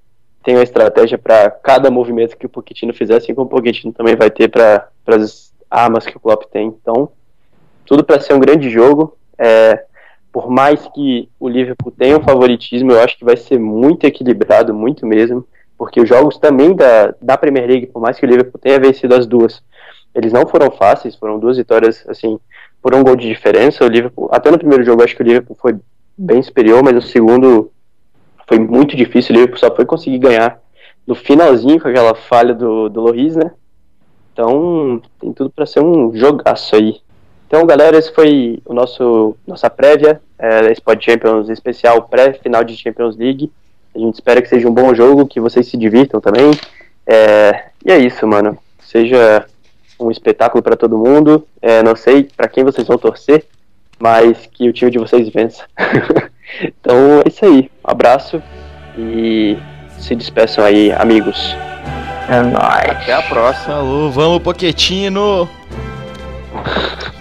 tem 0.45 0.55
uma 0.55 0.63
estratégia 0.63 1.19
para 1.19 1.51
cada 1.51 1.91
movimento 1.91 2.37
que 2.37 2.47
o 2.47 2.49
Pochettino 2.49 2.95
fizer, 2.95 3.17
assim 3.17 3.35
como 3.35 3.49
o 3.49 3.51
Pochettino 3.51 3.93
também 3.93 4.15
vai 4.15 4.31
ter 4.31 4.49
para 4.49 4.89
as 5.09 5.53
armas 5.69 6.07
que 6.07 6.17
o 6.17 6.21
Klopp 6.21 6.45
tem. 6.45 6.69
Então, 6.69 7.09
tudo 7.85 8.05
para 8.05 8.21
ser 8.21 8.35
um 8.35 8.41
grande 8.41 8.71
jogo. 8.71 9.17
É, 9.37 9.85
por 10.33 10.49
mais 10.49 10.87
que 10.95 11.29
o 11.41 11.49
Liverpool 11.49 11.91
tenha 11.91 12.17
um 12.17 12.23
favoritismo, 12.23 12.93
eu 12.93 13.01
acho 13.01 13.19
que 13.19 13.25
vai 13.25 13.37
ser 13.37 13.59
muito 13.59 14.05
equilibrado, 14.05 14.73
muito 14.73 15.05
mesmo, 15.05 15.45
porque 15.77 16.01
os 16.01 16.09
jogos 16.09 16.39
também 16.39 16.75
da, 16.75 17.15
da 17.21 17.37
Premier 17.37 17.67
League, 17.67 17.87
por 17.87 18.01
mais 18.01 18.19
que 18.19 18.25
o 18.25 18.29
Liverpool 18.29 18.61
tenha 18.61 18.81
vencido 18.81 19.15
as 19.15 19.27
duas, 19.27 19.63
eles 20.15 20.33
não 20.33 20.47
foram 20.47 20.71
fáceis, 20.71 21.15
foram 21.15 21.39
duas 21.39 21.59
vitórias, 21.59 22.05
assim, 22.09 22.39
por 22.81 22.95
um 22.95 23.05
gol 23.05 23.17
de 23.17 23.29
diferença. 23.29 23.85
O 23.85 23.89
Liverpool, 23.89 24.29
até 24.33 24.51
no 24.51 24.59
primeiro 24.59 24.85
jogo, 24.85 25.03
acho 25.03 25.15
que 25.15 25.23
o 25.23 25.27
Liverpool 25.27 25.57
foi 25.61 25.77
bem 26.17 26.43
superior, 26.43 26.83
mas 26.83 26.95
no 26.95 27.03
segundo 27.03 27.71
foi 28.49 28.59
muito 28.59 28.97
difícil. 28.97 29.33
O 29.33 29.35
Liverpool 29.35 29.59
só 29.59 29.75
foi 29.75 29.85
conseguir 29.85 30.19
ganhar 30.19 30.59
no 31.07 31.15
finalzinho 31.15 31.81
com 31.81 31.89
aquela 31.89 32.15
falha 32.15 32.55
do, 32.55 32.89
do 32.89 33.01
Loris, 33.03 33.37
né? 33.37 33.53
Então, 34.33 35.01
tem 35.21 35.33
tudo 35.33 35.51
para 35.51 35.67
ser 35.67 35.81
um 35.81 36.15
jogaço 36.15 36.77
aí. 36.77 37.01
Então, 37.47 37.65
galera, 37.65 37.97
esse 37.97 38.13
foi 38.13 38.61
o 38.65 38.75
nosso 38.75 39.37
nossa 39.47 39.71
prévia, 39.71 40.21
é, 40.39 40.73
esse 40.73 40.81
Pod 40.81 41.03
Champions 41.03 41.49
especial 41.49 42.03
pré-final 42.09 42.65
de 42.65 42.77
Champions 42.77 43.17
League. 43.17 43.53
A 43.97 43.99
gente 43.99 44.15
espera 44.15 44.43
que 44.43 44.49
seja 44.49 44.69
um 44.69 44.75
bom 44.75 44.95
jogo, 44.95 45.27
que 45.27 45.41
vocês 45.41 45.67
se 45.67 45.77
divirtam 45.77 46.21
também. 46.21 46.51
É, 47.07 47.65
e 47.83 47.91
é 47.91 47.99
isso, 47.99 48.27
mano. 48.27 48.59
Seja 48.79 49.47
um 49.99 50.11
espetáculo 50.11 50.63
para 50.63 50.77
todo 50.77 50.99
mundo. 50.99 51.47
É, 51.63 51.83
não 51.83 51.97
sei 51.97 52.25
para 52.25 52.47
quem 52.47 52.63
vocês 52.63 52.87
vão 52.87 52.99
torcer, 52.99 53.47
mas 53.99 54.47
que 54.53 54.69
o 54.69 54.73
time 54.73 54.91
de 54.91 54.99
vocês 54.99 55.31
vença. 55.31 55.65
então 56.63 57.23
é 57.25 57.29
isso 57.29 57.43
aí. 57.47 57.71
Um 57.83 57.91
abraço 57.91 58.43
e 58.99 59.57
se 59.99 60.15
despeçam 60.15 60.63
aí, 60.63 60.93
amigos. 60.93 61.57
É 62.29 62.43
nóis. 62.43 63.03
Até 63.03 63.15
a 63.15 63.23
próxima. 63.23 63.77
Falou, 63.77 64.11
vamos, 64.11 64.43
Poquetino! 64.43 65.49